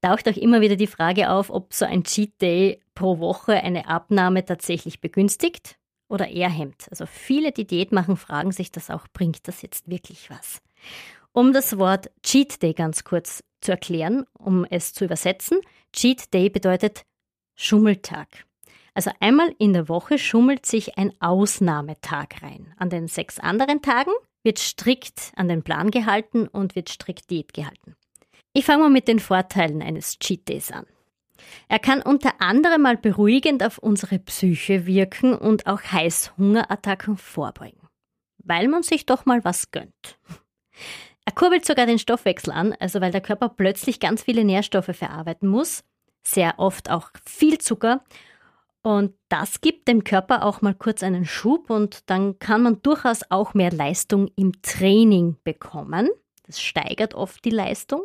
taucht 0.00 0.28
auch 0.28 0.36
immer 0.36 0.60
wieder 0.60 0.76
die 0.76 0.86
Frage 0.86 1.30
auf, 1.30 1.50
ob 1.50 1.74
so 1.74 1.84
ein 1.84 2.02
Cheat 2.02 2.40
Day 2.40 2.80
pro 2.94 3.18
Woche 3.20 3.52
eine 3.52 3.88
Abnahme 3.88 4.44
tatsächlich 4.44 5.00
begünstigt 5.00 5.76
oder 6.08 6.28
eher 6.28 6.50
hemmt. 6.50 6.86
Also 6.90 7.06
viele, 7.06 7.52
die 7.52 7.66
Diät 7.66 7.92
machen, 7.92 8.16
fragen 8.16 8.52
sich 8.52 8.72
das 8.72 8.90
auch, 8.90 9.06
bringt 9.12 9.46
das 9.46 9.62
jetzt 9.62 9.88
wirklich 9.88 10.30
was? 10.30 10.60
Um 11.32 11.52
das 11.52 11.78
Wort 11.78 12.10
Cheat 12.22 12.62
Day 12.62 12.72
ganz 12.72 13.04
kurz 13.04 13.44
zu 13.60 13.72
erklären, 13.72 14.24
um 14.32 14.64
es 14.64 14.94
zu 14.94 15.04
übersetzen, 15.04 15.60
Cheat 15.92 16.32
Day 16.32 16.48
bedeutet 16.48 17.02
Schummeltag. 17.54 18.47
Also 18.98 19.12
einmal 19.20 19.54
in 19.60 19.74
der 19.74 19.88
Woche 19.88 20.18
schummelt 20.18 20.66
sich 20.66 20.98
ein 20.98 21.12
Ausnahmetag 21.20 22.42
rein. 22.42 22.74
An 22.78 22.90
den 22.90 23.06
sechs 23.06 23.38
anderen 23.38 23.80
Tagen 23.80 24.10
wird 24.42 24.58
strikt 24.58 25.30
an 25.36 25.46
den 25.46 25.62
Plan 25.62 25.92
gehalten 25.92 26.48
und 26.48 26.74
wird 26.74 26.88
strikt 26.88 27.30
Diät 27.30 27.54
gehalten. 27.54 27.94
Ich 28.54 28.64
fange 28.64 28.82
mal 28.82 28.90
mit 28.90 29.06
den 29.06 29.20
Vorteilen 29.20 29.82
eines 29.82 30.18
Cheat 30.18 30.48
Days 30.48 30.72
an. 30.72 30.84
Er 31.68 31.78
kann 31.78 32.02
unter 32.02 32.40
anderem 32.40 32.82
mal 32.82 32.96
beruhigend 32.96 33.62
auf 33.62 33.78
unsere 33.78 34.18
Psyche 34.18 34.84
wirken 34.84 35.32
und 35.32 35.68
auch 35.68 35.80
Heißhungerattacken 35.80 37.18
vorbeugen, 37.18 37.86
weil 38.38 38.66
man 38.66 38.82
sich 38.82 39.06
doch 39.06 39.26
mal 39.26 39.44
was 39.44 39.70
gönnt. 39.70 40.18
Er 41.24 41.32
kurbelt 41.36 41.64
sogar 41.64 41.86
den 41.86 42.00
Stoffwechsel 42.00 42.52
an, 42.52 42.74
also 42.80 43.00
weil 43.00 43.12
der 43.12 43.20
Körper 43.20 43.48
plötzlich 43.48 44.00
ganz 44.00 44.24
viele 44.24 44.42
Nährstoffe 44.42 44.90
verarbeiten 44.92 45.48
muss, 45.48 45.84
sehr 46.24 46.58
oft 46.58 46.90
auch 46.90 47.10
viel 47.24 47.58
Zucker 47.58 48.02
und 48.88 49.12
das 49.28 49.60
gibt 49.60 49.86
dem 49.86 50.02
Körper 50.02 50.42
auch 50.42 50.62
mal 50.62 50.72
kurz 50.72 51.02
einen 51.02 51.26
Schub 51.26 51.68
und 51.68 52.08
dann 52.08 52.38
kann 52.38 52.62
man 52.62 52.80
durchaus 52.80 53.20
auch 53.28 53.52
mehr 53.52 53.70
Leistung 53.70 54.30
im 54.34 54.62
Training 54.62 55.36
bekommen. 55.44 56.08
Das 56.46 56.62
steigert 56.62 57.12
oft 57.12 57.44
die 57.44 57.50
Leistung. 57.50 58.00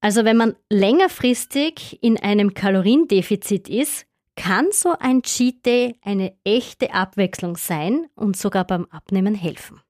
Also 0.00 0.24
wenn 0.24 0.36
man 0.36 0.56
längerfristig 0.68 2.02
in 2.02 2.18
einem 2.18 2.52
Kaloriendefizit 2.52 3.68
ist, 3.68 4.06
kann 4.34 4.72
so 4.72 4.96
ein 4.98 5.22
Cheat 5.22 5.64
Day 5.64 5.94
eine 6.02 6.36
echte 6.42 6.92
Abwechslung 6.92 7.56
sein 7.56 8.08
und 8.16 8.36
sogar 8.36 8.66
beim 8.66 8.86
Abnehmen 8.86 9.36
helfen. 9.36 9.80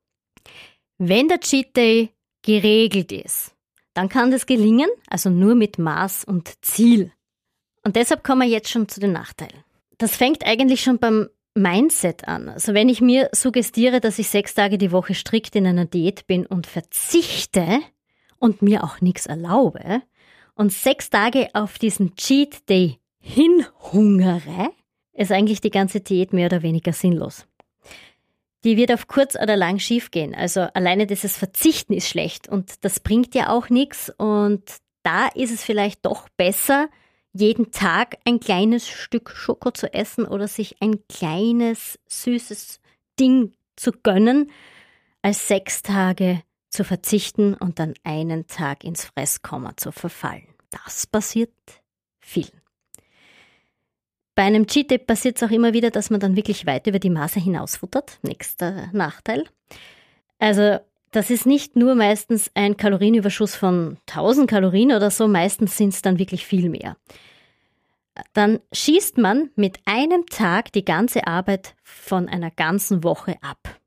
Wenn 0.98 1.28
der 1.28 1.40
Cheat 1.40 1.74
Day 1.74 2.10
geregelt 2.42 3.12
ist, 3.12 3.54
dann 3.94 4.10
kann 4.10 4.30
das 4.30 4.44
gelingen, 4.44 4.90
also 5.08 5.30
nur 5.30 5.54
mit 5.54 5.78
Maß 5.78 6.24
und 6.24 6.62
Ziel. 6.62 7.12
Und 7.82 7.96
deshalb 7.96 8.22
kommen 8.22 8.42
wir 8.42 8.48
jetzt 8.48 8.68
schon 8.68 8.90
zu 8.90 9.00
den 9.00 9.12
Nachteilen. 9.12 9.61
Das 10.02 10.16
fängt 10.16 10.44
eigentlich 10.44 10.82
schon 10.82 10.98
beim 10.98 11.28
Mindset 11.54 12.26
an. 12.26 12.48
Also 12.48 12.74
wenn 12.74 12.88
ich 12.88 13.00
mir 13.00 13.28
suggestiere, 13.32 14.00
dass 14.00 14.18
ich 14.18 14.28
sechs 14.28 14.52
Tage 14.52 14.76
die 14.76 14.90
Woche 14.90 15.14
strikt 15.14 15.54
in 15.54 15.64
einer 15.64 15.84
Diät 15.84 16.26
bin 16.26 16.44
und 16.44 16.66
verzichte, 16.66 17.80
und 18.42 18.60
mir 18.60 18.82
auch 18.82 19.00
nichts 19.00 19.26
erlaube 19.26 20.02
und 20.56 20.72
sechs 20.72 21.08
Tage 21.08 21.50
auf 21.54 21.78
diesen 21.78 22.16
Cheat 22.16 22.68
Day 22.68 22.98
hinhungere, 23.20 24.70
ist 25.12 25.30
eigentlich 25.30 25.60
die 25.60 25.70
ganze 25.70 26.00
Diät 26.00 26.32
mehr 26.32 26.46
oder 26.46 26.62
weniger 26.62 26.92
sinnlos. 26.92 27.46
Die 28.64 28.76
wird 28.76 28.90
auf 28.90 29.06
kurz 29.06 29.36
oder 29.36 29.54
lang 29.54 29.78
schiefgehen. 29.78 30.34
Also 30.34 30.62
alleine 30.62 31.06
dieses 31.06 31.36
Verzichten 31.36 31.92
ist 31.92 32.08
schlecht 32.08 32.48
und 32.48 32.84
das 32.84 32.98
bringt 32.98 33.36
ja 33.36 33.50
auch 33.50 33.70
nichts. 33.70 34.12
Und 34.18 34.64
da 35.04 35.28
ist 35.28 35.52
es 35.52 35.62
vielleicht 35.62 36.04
doch 36.04 36.28
besser, 36.36 36.88
jeden 37.32 37.70
Tag 37.70 38.18
ein 38.24 38.40
kleines 38.40 38.88
Stück 38.88 39.30
Schoko 39.30 39.70
zu 39.70 39.92
essen 39.92 40.26
oder 40.26 40.48
sich 40.48 40.82
ein 40.82 41.06
kleines 41.08 41.98
süßes 42.06 42.80
Ding 43.18 43.52
zu 43.76 43.92
gönnen, 43.92 44.50
als 45.22 45.48
sechs 45.48 45.82
Tage 45.82 46.42
zu 46.68 46.84
verzichten 46.84 47.54
und 47.54 47.78
dann 47.78 47.94
einen 48.04 48.46
Tag 48.46 48.84
ins 48.84 49.04
Fresskomma 49.04 49.76
zu 49.76 49.92
verfallen. 49.92 50.48
Das 50.70 51.06
passiert 51.06 51.52
vielen. 52.20 52.60
Bei 54.34 54.44
einem 54.44 54.66
Cheat 54.66 54.90
Day 54.90 54.98
passiert 54.98 55.36
es 55.36 55.42
auch 55.42 55.50
immer 55.50 55.74
wieder, 55.74 55.90
dass 55.90 56.08
man 56.08 56.20
dann 56.20 56.36
wirklich 56.36 56.64
weit 56.64 56.86
über 56.86 56.98
die 56.98 57.10
Maße 57.10 57.38
hinausfuttert. 57.38 58.18
Nächster 58.22 58.88
Nachteil. 58.92 59.44
Also 60.38 60.80
das 61.12 61.30
ist 61.30 61.46
nicht 61.46 61.76
nur 61.76 61.94
meistens 61.94 62.50
ein 62.54 62.76
Kalorienüberschuss 62.76 63.54
von 63.54 63.98
1000 64.08 64.50
Kalorien 64.50 64.92
oder 64.92 65.10
so, 65.10 65.28
meistens 65.28 65.76
sind 65.76 65.90
es 65.90 66.02
dann 66.02 66.18
wirklich 66.18 66.46
viel 66.46 66.68
mehr. 66.70 66.96
Dann 68.32 68.60
schießt 68.72 69.18
man 69.18 69.50
mit 69.54 69.78
einem 69.84 70.26
Tag 70.26 70.72
die 70.72 70.84
ganze 70.84 71.26
Arbeit 71.26 71.74
von 71.82 72.28
einer 72.28 72.50
ganzen 72.50 73.04
Woche 73.04 73.36
ab. 73.42 73.80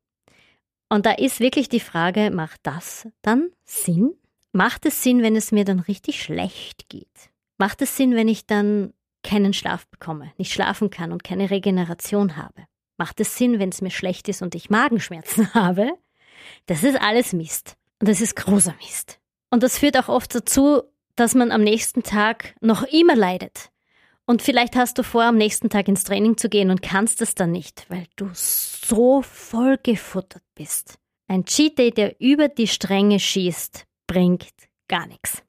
Und 0.87 1.05
da 1.05 1.11
ist 1.11 1.39
wirklich 1.39 1.67
die 1.67 1.79
Frage, 1.79 2.31
macht 2.31 2.61
das 2.63 3.07
dann 3.21 3.49
Sinn? 3.63 4.13
Macht 4.51 4.85
es 4.85 5.03
Sinn, 5.03 5.21
wenn 5.21 5.35
es 5.35 5.51
mir 5.51 5.65
dann 5.65 5.79
richtig 5.79 6.23
schlecht 6.23 6.89
geht? 6.89 7.31
Macht 7.57 7.81
es 7.81 7.97
Sinn, 7.97 8.15
wenn 8.15 8.27
ich 8.27 8.45
dann 8.45 8.93
keinen 9.23 9.53
Schlaf 9.53 9.87
bekomme, 9.87 10.31
nicht 10.37 10.53
schlafen 10.53 10.91
kann 10.91 11.11
und 11.11 11.23
keine 11.23 11.49
Regeneration 11.49 12.37
habe? 12.37 12.65
Macht 12.97 13.19
es 13.19 13.35
Sinn, 13.35 13.59
wenn 13.59 13.69
es 13.69 13.81
mir 13.81 13.91
schlecht 13.91 14.29
ist 14.29 14.41
und 14.41 14.53
ich 14.53 14.69
Magenschmerzen 14.69 15.53
habe? 15.55 15.91
Das 16.65 16.83
ist 16.83 16.99
alles 16.99 17.33
Mist. 17.33 17.75
Und 17.99 18.09
das 18.09 18.21
ist 18.21 18.35
großer 18.35 18.75
Mist. 18.81 19.19
Und 19.49 19.63
das 19.63 19.79
führt 19.79 19.97
auch 19.97 20.09
oft 20.09 20.35
dazu, 20.35 20.81
dass 21.15 21.35
man 21.35 21.51
am 21.51 21.61
nächsten 21.61 22.03
Tag 22.03 22.55
noch 22.61 22.83
immer 22.83 23.15
leidet. 23.15 23.71
Und 24.25 24.41
vielleicht 24.41 24.75
hast 24.75 24.97
du 24.97 25.03
vor, 25.03 25.23
am 25.23 25.37
nächsten 25.37 25.69
Tag 25.69 25.87
ins 25.87 26.03
Training 26.03 26.35
zu 26.35 26.49
gehen 26.49 26.71
und 26.71 26.81
kannst 26.81 27.21
es 27.21 27.35
dann 27.35 27.51
nicht, 27.51 27.85
weil 27.89 28.05
du 28.15 28.29
so 28.33 29.21
voll 29.21 29.77
gefuttert 29.81 30.43
bist. 30.55 30.97
Ein 31.27 31.45
Cheat 31.45 31.77
Day, 31.77 31.91
der 31.91 32.19
über 32.19 32.49
die 32.49 32.67
Stränge 32.67 33.19
schießt, 33.19 33.85
bringt 34.07 34.49
gar 34.87 35.07
nichts. 35.07 35.43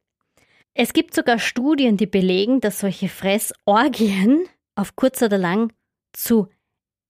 Es 0.75 0.93
gibt 0.93 1.15
sogar 1.15 1.39
Studien, 1.39 1.97
die 1.97 2.07
belegen, 2.07 2.61
dass 2.61 2.81
solche 2.81 3.09
Fressorgien 3.09 4.47
auf 4.75 4.95
kurz 4.95 5.23
oder 5.23 5.39
lang 5.39 5.73
zu 6.13 6.49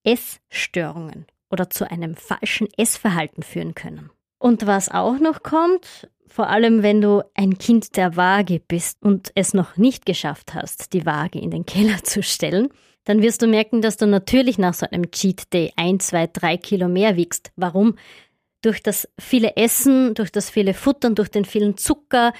Essstörungen 0.03 1.25
oder 1.49 1.69
zu 1.69 1.89
einem 1.89 2.15
falschen 2.15 2.67
Essverhalten 2.77 3.43
führen 3.43 3.75
können. 3.75 4.09
Und 4.39 4.67
was 4.67 4.89
auch 4.89 5.19
noch 5.19 5.43
kommt, 5.43 6.09
vor 6.27 6.49
allem 6.49 6.83
wenn 6.83 7.01
du 7.01 7.23
ein 7.33 7.57
Kind 7.57 7.97
der 7.97 8.15
Waage 8.15 8.59
bist 8.59 9.01
und 9.01 9.31
es 9.35 9.53
noch 9.53 9.77
nicht 9.77 10.05
geschafft 10.05 10.53
hast, 10.53 10.93
die 10.93 11.05
Waage 11.05 11.39
in 11.39 11.51
den 11.51 11.65
Keller 11.65 12.03
zu 12.03 12.21
stellen, 12.21 12.69
dann 13.05 13.21
wirst 13.21 13.41
du 13.41 13.47
merken, 13.47 13.81
dass 13.81 13.97
du 13.97 14.05
natürlich 14.05 14.57
nach 14.57 14.73
so 14.73 14.85
einem 14.85 15.09
Cheat 15.11 15.53
Day 15.53 15.71
ein, 15.77 15.99
zwei, 15.99 16.27
drei 16.27 16.57
Kilo 16.57 16.89
mehr 16.89 17.15
wiegst. 17.15 17.51
Warum? 17.55 17.95
Durch 18.61 18.83
das 18.83 19.07
viele 19.17 19.55
Essen, 19.55 20.13
durch 20.13 20.31
das 20.31 20.49
viele 20.49 20.73
Futtern, 20.73 21.15
durch 21.15 21.29
den 21.29 21.45
vielen 21.45 21.77
Zucker 21.77 22.33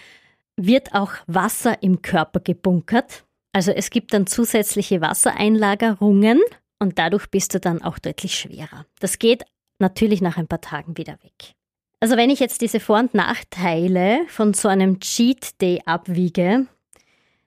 wird 0.57 0.93
auch 0.93 1.13
Wasser 1.27 1.81
im 1.81 2.01
Körper 2.01 2.41
gebunkert. 2.41 3.25
Also 3.53 3.71
es 3.71 3.89
gibt 3.89 4.13
dann 4.13 4.27
zusätzliche 4.27 4.99
Wassereinlagerungen 4.99 6.41
und 6.79 6.99
dadurch 6.99 7.27
bist 7.27 7.53
du 7.53 7.59
dann 7.59 7.81
auch 7.81 7.99
deutlich 7.99 8.37
schwerer. 8.37 8.85
Das 8.99 9.19
geht 9.19 9.43
natürlich 9.79 10.21
nach 10.21 10.37
ein 10.37 10.47
paar 10.47 10.61
Tagen 10.61 10.97
wieder 10.97 11.13
weg. 11.23 11.53
Also 11.99 12.15
wenn 12.15 12.29
ich 12.29 12.39
jetzt 12.39 12.61
diese 12.61 12.79
Vor- 12.79 12.99
und 12.99 13.13
Nachteile 13.13 14.21
von 14.27 14.53
so 14.53 14.67
einem 14.67 14.99
Cheat 14.99 15.59
Day 15.61 15.81
abwiege, 15.85 16.67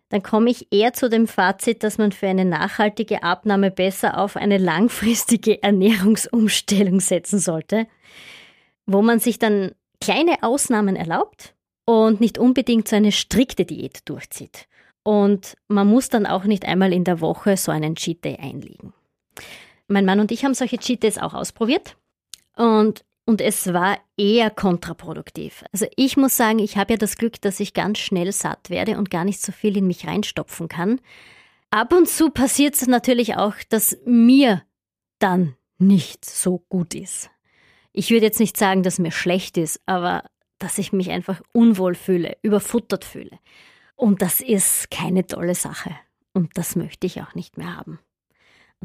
dann 0.09 0.23
komme 0.25 0.51
ich 0.51 0.73
eher 0.73 0.93
zu 0.93 1.09
dem 1.09 1.29
Fazit, 1.29 1.85
dass 1.85 1.99
man 1.99 2.11
für 2.11 2.27
eine 2.27 2.45
nachhaltige 2.45 3.23
Abnahme 3.23 3.71
besser 3.71 4.19
auf 4.19 4.37
eine 4.37 4.59
langfristige 4.59 5.63
Ernährungsumstellung 5.63 7.01
setzen 7.01 7.39
sollte, 7.39 7.87
wo 8.87 9.03
man 9.03 9.21
sich 9.21 9.39
dann 9.39 9.73
kleine 10.01 10.43
Ausnahmen 10.43 10.97
erlaubt 10.97 11.55
und 11.85 12.21
nicht 12.21 12.39
unbedingt 12.39 12.89
so 12.89 12.97
eine 12.97 13.13
strikte 13.13 13.65
Diät 13.65 14.01
durchzieht. 14.09 14.67
Und 15.05 15.55
man 15.69 15.87
muss 15.87 16.09
dann 16.09 16.27
auch 16.27 16.45
nicht 16.45 16.65
einmal 16.67 16.93
in 16.93 17.05
der 17.05 17.21
Woche 17.21 17.57
so 17.57 17.71
einen 17.71 17.95
Cheat 17.95 18.25
Day 18.25 18.37
einlegen. 18.37 18.93
Mein 19.89 20.05
Mann 20.05 20.21
und 20.21 20.31
ich 20.33 20.45
haben 20.45 20.55
solche 20.55 20.79
Cheat 20.79 21.03
Days 21.03 21.19
auch 21.19 21.35
ausprobiert. 21.35 21.97
Und 22.57 23.05
und 23.31 23.41
es 23.41 23.73
war 23.73 23.97
eher 24.17 24.51
kontraproduktiv. 24.51 25.65
Also 25.71 25.87
ich 25.95 26.17
muss 26.17 26.37
sagen, 26.37 26.59
ich 26.59 26.77
habe 26.77 26.95
ja 26.95 26.97
das 26.97 27.17
Glück, 27.17 27.41
dass 27.41 27.61
ich 27.61 27.75
ganz 27.75 27.99
schnell 28.01 28.33
satt 28.33 28.71
werde 28.71 28.99
und 28.99 29.09
gar 29.09 29.25
nicht 29.25 29.41
so 29.41 29.53
viel 29.53 29.77
in 29.77 29.87
mich 29.87 30.05
reinstopfen 30.05 30.67
kann. 30.67 31.01
Ab 31.71 31.93
und 31.93 32.09
zu 32.09 32.31
passiert 32.31 32.75
es 32.75 32.89
natürlich 32.89 33.37
auch, 33.37 33.55
dass 33.69 33.97
mir 34.05 34.63
dann 35.21 35.55
nicht 35.79 36.25
so 36.25 36.65
gut 36.69 36.93
ist. 36.93 37.31
Ich 37.93 38.11
würde 38.11 38.27
jetzt 38.27 38.41
nicht 38.41 38.57
sagen, 38.57 38.83
dass 38.83 38.99
mir 38.99 39.13
schlecht 39.13 39.57
ist, 39.57 39.81
aber 39.87 40.25
dass 40.59 40.79
ich 40.79 40.93
mich 40.93 41.11
einfach 41.11 41.41
unwohl 41.53 41.95
fühle, 41.95 42.37
überfuttert 42.43 43.05
fühle. 43.05 43.39
Und 43.95 44.23
das 44.23 44.41
ist 44.41 44.91
keine 44.91 45.25
tolle 45.27 45.55
Sache. 45.55 45.95
Und 46.33 46.51
das 46.59 46.75
möchte 46.75 47.07
ich 47.07 47.23
auch 47.23 47.37
nicht 47.37 47.59
mehr 47.59 47.77
haben. 47.77 48.01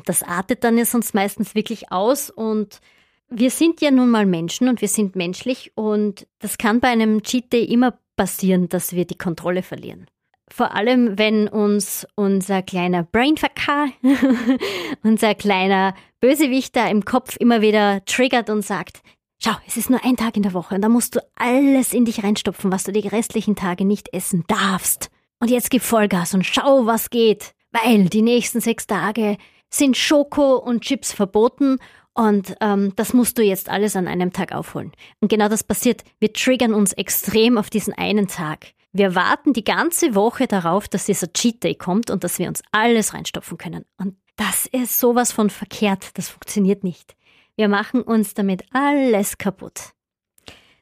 Das 0.04 0.24
artet 0.24 0.64
dann 0.64 0.78
ja 0.78 0.86
sonst 0.86 1.14
meistens 1.14 1.56
wirklich 1.56 1.92
aus 1.92 2.30
und 2.30 2.82
wir 3.30 3.50
sind 3.50 3.82
ja 3.82 3.92
nun 3.92 4.10
mal 4.10 4.26
Menschen 4.26 4.68
und 4.68 4.82
wir 4.82 4.88
sind 4.88 5.16
menschlich 5.16 5.72
und 5.76 6.28
das 6.40 6.58
kann 6.58 6.80
bei 6.80 6.90
einem 6.90 7.24
Cheat 7.24 7.52
Day 7.54 7.64
immer 7.64 7.98
passieren, 8.16 8.70
dass 8.70 8.94
wir 8.94 9.06
die 9.06 9.18
Kontrolle 9.18 9.64
verlieren. 9.64 10.08
Vor 10.48 10.76
allem, 10.76 11.18
wenn 11.18 11.48
uns 11.48 12.06
unser 12.16 12.62
kleiner 12.62 13.04
Brainfucker, 13.04 13.88
unser 15.04 15.34
kleiner 15.34 15.96
Bösewichter 16.22 16.90
im 16.90 17.04
Kopf 17.04 17.36
immer 17.38 17.62
wieder 17.62 18.06
triggert 18.06 18.50
und 18.50 18.62
sagt, 18.62 19.02
schau, 19.44 19.54
es 19.66 19.76
ist 19.76 19.90
nur 19.90 20.04
ein 20.06 20.18
Tag 20.18 20.38
in 20.38 20.44
der 20.44 20.54
Woche 20.54 20.76
und 20.76 20.82
da 20.82 20.90
musst 20.90 21.16
du 21.16 21.20
alles 21.36 21.94
in 21.94 22.06
dich 22.06 22.24
reinstopfen, 22.24 22.72
was 22.72 22.84
du 22.84 22.92
die 22.92 23.08
restlichen 23.08 23.56
Tage 23.56 23.86
nicht 23.86 24.14
essen 24.14 24.44
darfst. 24.48 25.10
Und 25.40 25.50
jetzt 25.50 25.72
gib 25.72 25.82
Vollgas 25.82 26.34
und 26.34 26.46
schau, 26.46 26.86
was 26.86 27.10
geht, 27.10 27.54
weil 27.72 28.06
die 28.06 28.22
nächsten 28.22 28.62
sechs 28.62 28.88
Tage 28.88 29.38
sind 29.78 29.98
Schoko 29.98 30.58
und 30.58 30.82
Chips 30.82 31.12
verboten 31.12 31.80
und 32.14 32.56
ähm, 32.62 32.94
das 32.96 33.14
musst 33.14 33.38
du 33.38 33.44
jetzt 33.44 33.70
alles 33.70 33.96
an 33.96 34.08
einem 34.08 34.32
Tag 34.32 34.54
aufholen. 34.54 34.94
Und 35.20 35.28
genau 35.28 35.50
das 35.50 35.64
passiert. 35.64 36.04
Wir 36.20 36.32
triggern 36.32 36.74
uns 36.74 36.94
extrem 36.94 37.58
auf 37.58 37.70
diesen 37.70 37.94
einen 37.94 38.28
Tag. 38.28 38.68
Wir 38.94 39.16
warten 39.16 39.52
die 39.52 39.66
ganze 39.66 40.16
Woche 40.16 40.48
darauf, 40.48 40.88
dass 40.88 41.06
dieser 41.06 41.34
Cheat 41.34 41.62
Day 41.64 41.76
kommt 41.76 42.10
und 42.10 42.24
dass 42.24 42.40
wir 42.40 42.48
uns 42.48 42.62
alles 42.72 43.14
reinstopfen 43.14 43.58
können. 43.58 43.84
Und 43.98 44.16
das 44.38 44.66
ist 44.66 44.98
sowas 45.00 45.34
von 45.34 45.50
verkehrt. 45.50 46.18
Das 46.18 46.30
funktioniert 46.30 46.86
nicht. 46.86 47.18
Wir 47.58 47.68
machen 47.68 48.02
uns 48.02 48.34
damit 48.34 48.64
alles 48.72 49.38
kaputt. 49.38 49.92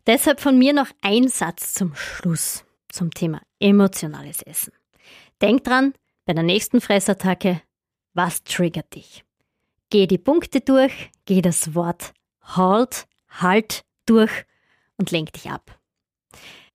Deshalb 0.06 0.40
von 0.40 0.60
mir 0.60 0.74
noch 0.74 0.88
ein 1.02 1.28
Satz 1.28 1.74
zum 1.74 1.96
Schluss 1.96 2.64
zum 2.90 3.12
Thema 3.12 3.42
emotionales 3.60 4.44
Essen. 4.44 4.74
Denk 5.42 5.64
dran, 5.64 5.94
bei 6.26 6.34
der 6.34 6.44
nächsten 6.44 6.80
Fressattacke, 6.80 7.62
was 8.14 8.44
triggert 8.44 8.94
dich? 8.96 9.24
Geh 9.90 10.08
die 10.08 10.18
Punkte 10.18 10.62
durch, 10.62 11.12
geh 11.26 11.42
das 11.42 11.76
Wort 11.76 12.14
Halt, 12.42 13.08
Halt 13.30 13.84
durch 14.06 14.46
und 14.98 15.12
lenk 15.12 15.34
dich 15.34 15.50
ab. 15.50 15.80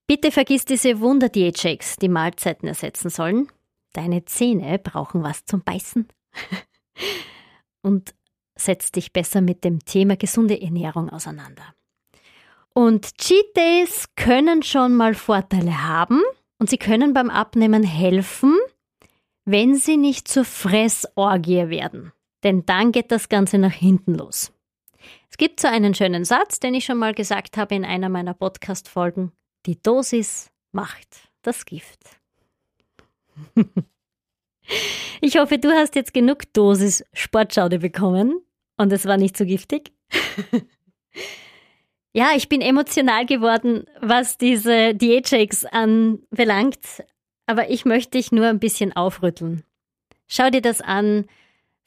Bitte 0.07 0.31
vergiss 0.31 0.65
diese 0.65 0.99
Wunder-Diät-Shakes, 0.99 1.97
die 1.97 2.09
Mahlzeiten 2.09 2.67
ersetzen 2.67 3.09
sollen. 3.09 3.47
Deine 3.93 4.25
Zähne 4.25 4.79
brauchen 4.79 5.23
was 5.23 5.45
zum 5.45 5.61
Beißen. 5.63 6.07
und 7.81 8.13
setz 8.55 8.91
dich 8.91 9.13
besser 9.13 9.41
mit 9.41 9.63
dem 9.63 9.79
Thema 9.85 10.17
gesunde 10.17 10.61
Ernährung 10.61 11.09
auseinander. 11.09 11.63
Und 12.73 13.17
Cheat 13.17 13.55
Days 13.55 14.07
können 14.15 14.63
schon 14.63 14.95
mal 14.95 15.13
Vorteile 15.13 15.87
haben 15.87 16.21
und 16.59 16.69
sie 16.69 16.77
können 16.77 17.13
beim 17.13 17.29
Abnehmen 17.29 17.83
helfen, 17.83 18.57
wenn 19.45 19.75
sie 19.75 19.97
nicht 19.97 20.27
zur 20.27 20.45
Fressorgie 20.45 21.69
werden 21.69 22.11
denn 22.43 22.65
dann 22.65 22.91
geht 22.91 23.11
das 23.11 23.29
Ganze 23.29 23.57
nach 23.57 23.73
hinten 23.73 24.15
los. 24.15 24.51
Es 25.29 25.37
gibt 25.37 25.59
so 25.59 25.67
einen 25.67 25.93
schönen 25.93 26.25
Satz, 26.25 26.59
den 26.59 26.73
ich 26.73 26.85
schon 26.85 26.97
mal 26.97 27.13
gesagt 27.13 27.57
habe 27.57 27.75
in 27.75 27.85
einer 27.85 28.09
meiner 28.09 28.33
Podcast-Folgen. 28.33 29.31
Die 29.65 29.81
Dosis 29.81 30.51
macht 30.71 31.29
das 31.41 31.65
Gift. 31.65 31.99
ich 35.21 35.37
hoffe, 35.37 35.57
du 35.57 35.69
hast 35.69 35.95
jetzt 35.95 36.13
genug 36.13 36.51
Dosis 36.53 37.03
Sportschaude 37.13 37.79
bekommen 37.79 38.41
und 38.77 38.91
es 38.91 39.05
war 39.05 39.17
nicht 39.17 39.37
so 39.37 39.45
giftig. 39.45 39.91
ja, 42.13 42.31
ich 42.35 42.49
bin 42.49 42.61
emotional 42.61 43.25
geworden, 43.25 43.85
was 44.01 44.37
diese 44.37 44.95
Diät-Shakes 44.95 45.65
anbelangt, 45.65 47.03
aber 47.49 47.69
ich 47.69 47.83
möchte 47.83 48.11
dich 48.11 48.31
nur 48.31 48.47
ein 48.47 48.59
bisschen 48.59 48.95
aufrütteln. 48.95 49.63
Schau 50.27 50.49
dir 50.49 50.61
das 50.61 50.81
an, 50.81 51.25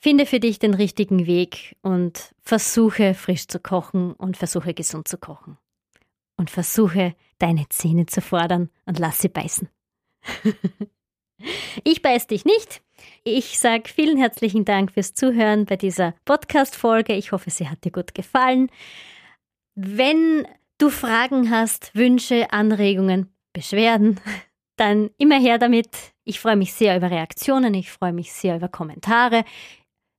Finde 0.05 0.27
für 0.27 0.41
dich 0.41 0.59
den 0.59 0.75
richtigen 0.75 1.29
Weg 1.29 1.77
und 1.81 2.35
versuche 2.41 3.15
frisch 3.15 3.47
zu 3.47 3.61
kochen 3.61 4.15
und 4.15 4.37
versuche 4.37 4.75
gesund 4.75 5.07
zu 5.07 5.17
kochen. 5.17 5.59
Und 6.37 6.51
versuche 6.51 7.15
deine 7.39 7.69
Zähne 7.69 8.07
zu 8.07 8.21
fordern 8.21 8.69
und 8.85 8.99
lass 8.99 9.21
sie 9.21 9.29
beißen. 9.29 9.69
ich 11.85 12.03
beiß 12.03 12.27
dich 12.27 12.45
nicht. 12.45 12.83
Ich 13.23 13.61
sage 13.61 13.89
vielen 13.89 14.19
herzlichen 14.19 14.65
Dank 14.65 14.91
fürs 14.91 15.15
Zuhören 15.15 15.67
bei 15.67 15.77
dieser 15.77 16.15
Podcast-Folge. 16.25 17.15
Ich 17.15 17.31
hoffe, 17.31 17.51
sie 17.51 17.69
hat 17.69 17.85
dir 17.85 17.93
gut 17.93 18.13
gefallen. 18.13 18.71
Wenn 19.77 20.49
du 20.79 20.91
Fragen 20.91 21.49
hast, 21.49 21.95
Wünsche, 21.95 22.51
Anregungen, 22.51 23.33
Beschwerden, 23.53 24.19
dann 24.83 25.11
immer 25.19 25.39
her 25.39 25.59
damit. 25.59 25.91
Ich 26.25 26.41
freue 26.41 26.57
mich 26.57 26.73
sehr 26.73 26.97
über 26.97 27.11
Reaktionen, 27.11 27.75
ich 27.75 27.91
freue 27.91 28.13
mich 28.13 28.33
sehr 28.33 28.57
über 28.57 28.69
Kommentare 28.69 29.45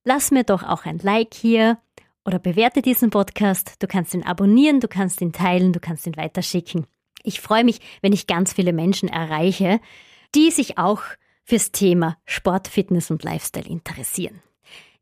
lass 0.03 0.31
mir 0.31 0.43
doch 0.43 0.63
auch 0.63 0.85
ein 0.85 0.99
Like 0.99 1.33
hier 1.33 1.79
oder 2.25 2.39
bewerte 2.39 2.81
diesen 2.81 3.09
Podcast. 3.09 3.75
Du 3.79 3.87
kannst 3.87 4.13
ihn 4.13 4.23
abonnieren, 4.23 4.79
du 4.79 4.87
kannst 4.87 5.21
ihn 5.21 5.33
teilen, 5.33 5.73
du 5.73 5.79
kannst 5.79 6.07
ihn 6.07 6.17
weiterschicken. 6.17 6.85
Ich 7.23 7.41
freue 7.41 7.63
mich, 7.63 7.79
wenn 8.01 8.13
ich 8.13 8.27
ganz 8.27 8.53
viele 8.53 8.73
Menschen 8.73 9.09
erreiche, 9.09 9.79
die 10.35 10.51
sich 10.51 10.77
auch 10.77 11.01
fürs 11.43 11.71
Thema 11.71 12.17
Sport, 12.25 12.67
Fitness 12.67 13.11
und 13.11 13.23
Lifestyle 13.23 13.67
interessieren. 13.67 14.41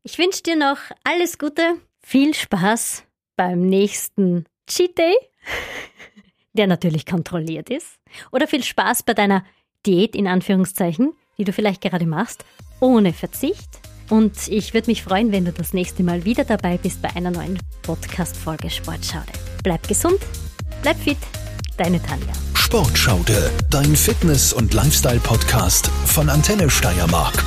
Ich 0.02 0.18
wünsche 0.18 0.42
dir 0.42 0.56
noch 0.56 0.78
alles 1.04 1.38
Gute, 1.38 1.76
viel 2.00 2.34
Spaß 2.34 3.04
beim 3.36 3.60
nächsten 3.60 4.46
Cheat 4.66 4.98
Day, 4.98 5.14
der 6.52 6.66
natürlich 6.66 7.06
kontrolliert 7.06 7.70
ist, 7.70 7.98
oder 8.30 8.46
viel 8.46 8.62
Spaß 8.62 9.02
bei 9.04 9.14
deiner 9.14 9.44
Diät 9.86 10.14
in 10.14 10.26
Anführungszeichen, 10.26 11.12
die 11.38 11.44
du 11.44 11.52
vielleicht 11.52 11.80
gerade 11.80 12.06
machst, 12.06 12.44
ohne 12.80 13.12
Verzicht. 13.12 13.80
Und 14.10 14.48
ich 14.48 14.74
würde 14.74 14.90
mich 14.90 15.02
freuen, 15.02 15.32
wenn 15.32 15.44
du 15.44 15.52
das 15.52 15.72
nächste 15.72 16.02
Mal 16.02 16.24
wieder 16.24 16.44
dabei 16.44 16.76
bist 16.76 17.00
bei 17.00 17.14
einer 17.16 17.30
neuen 17.30 17.58
Podcast-Folge 17.82 18.68
Sportschaude. 18.68 19.32
Bleib 19.62 19.88
gesund, 19.88 20.18
bleib 20.82 20.98
fit, 20.98 21.18
deine 21.76 22.02
Tanja. 22.02 22.32
Sportschaude, 22.54 23.50
dein 23.70 23.96
Fitness- 23.96 24.52
und 24.52 24.74
Lifestyle-Podcast 24.74 25.88
von 26.06 26.28
Antenne 26.28 26.68
Steiermark. 26.68 27.42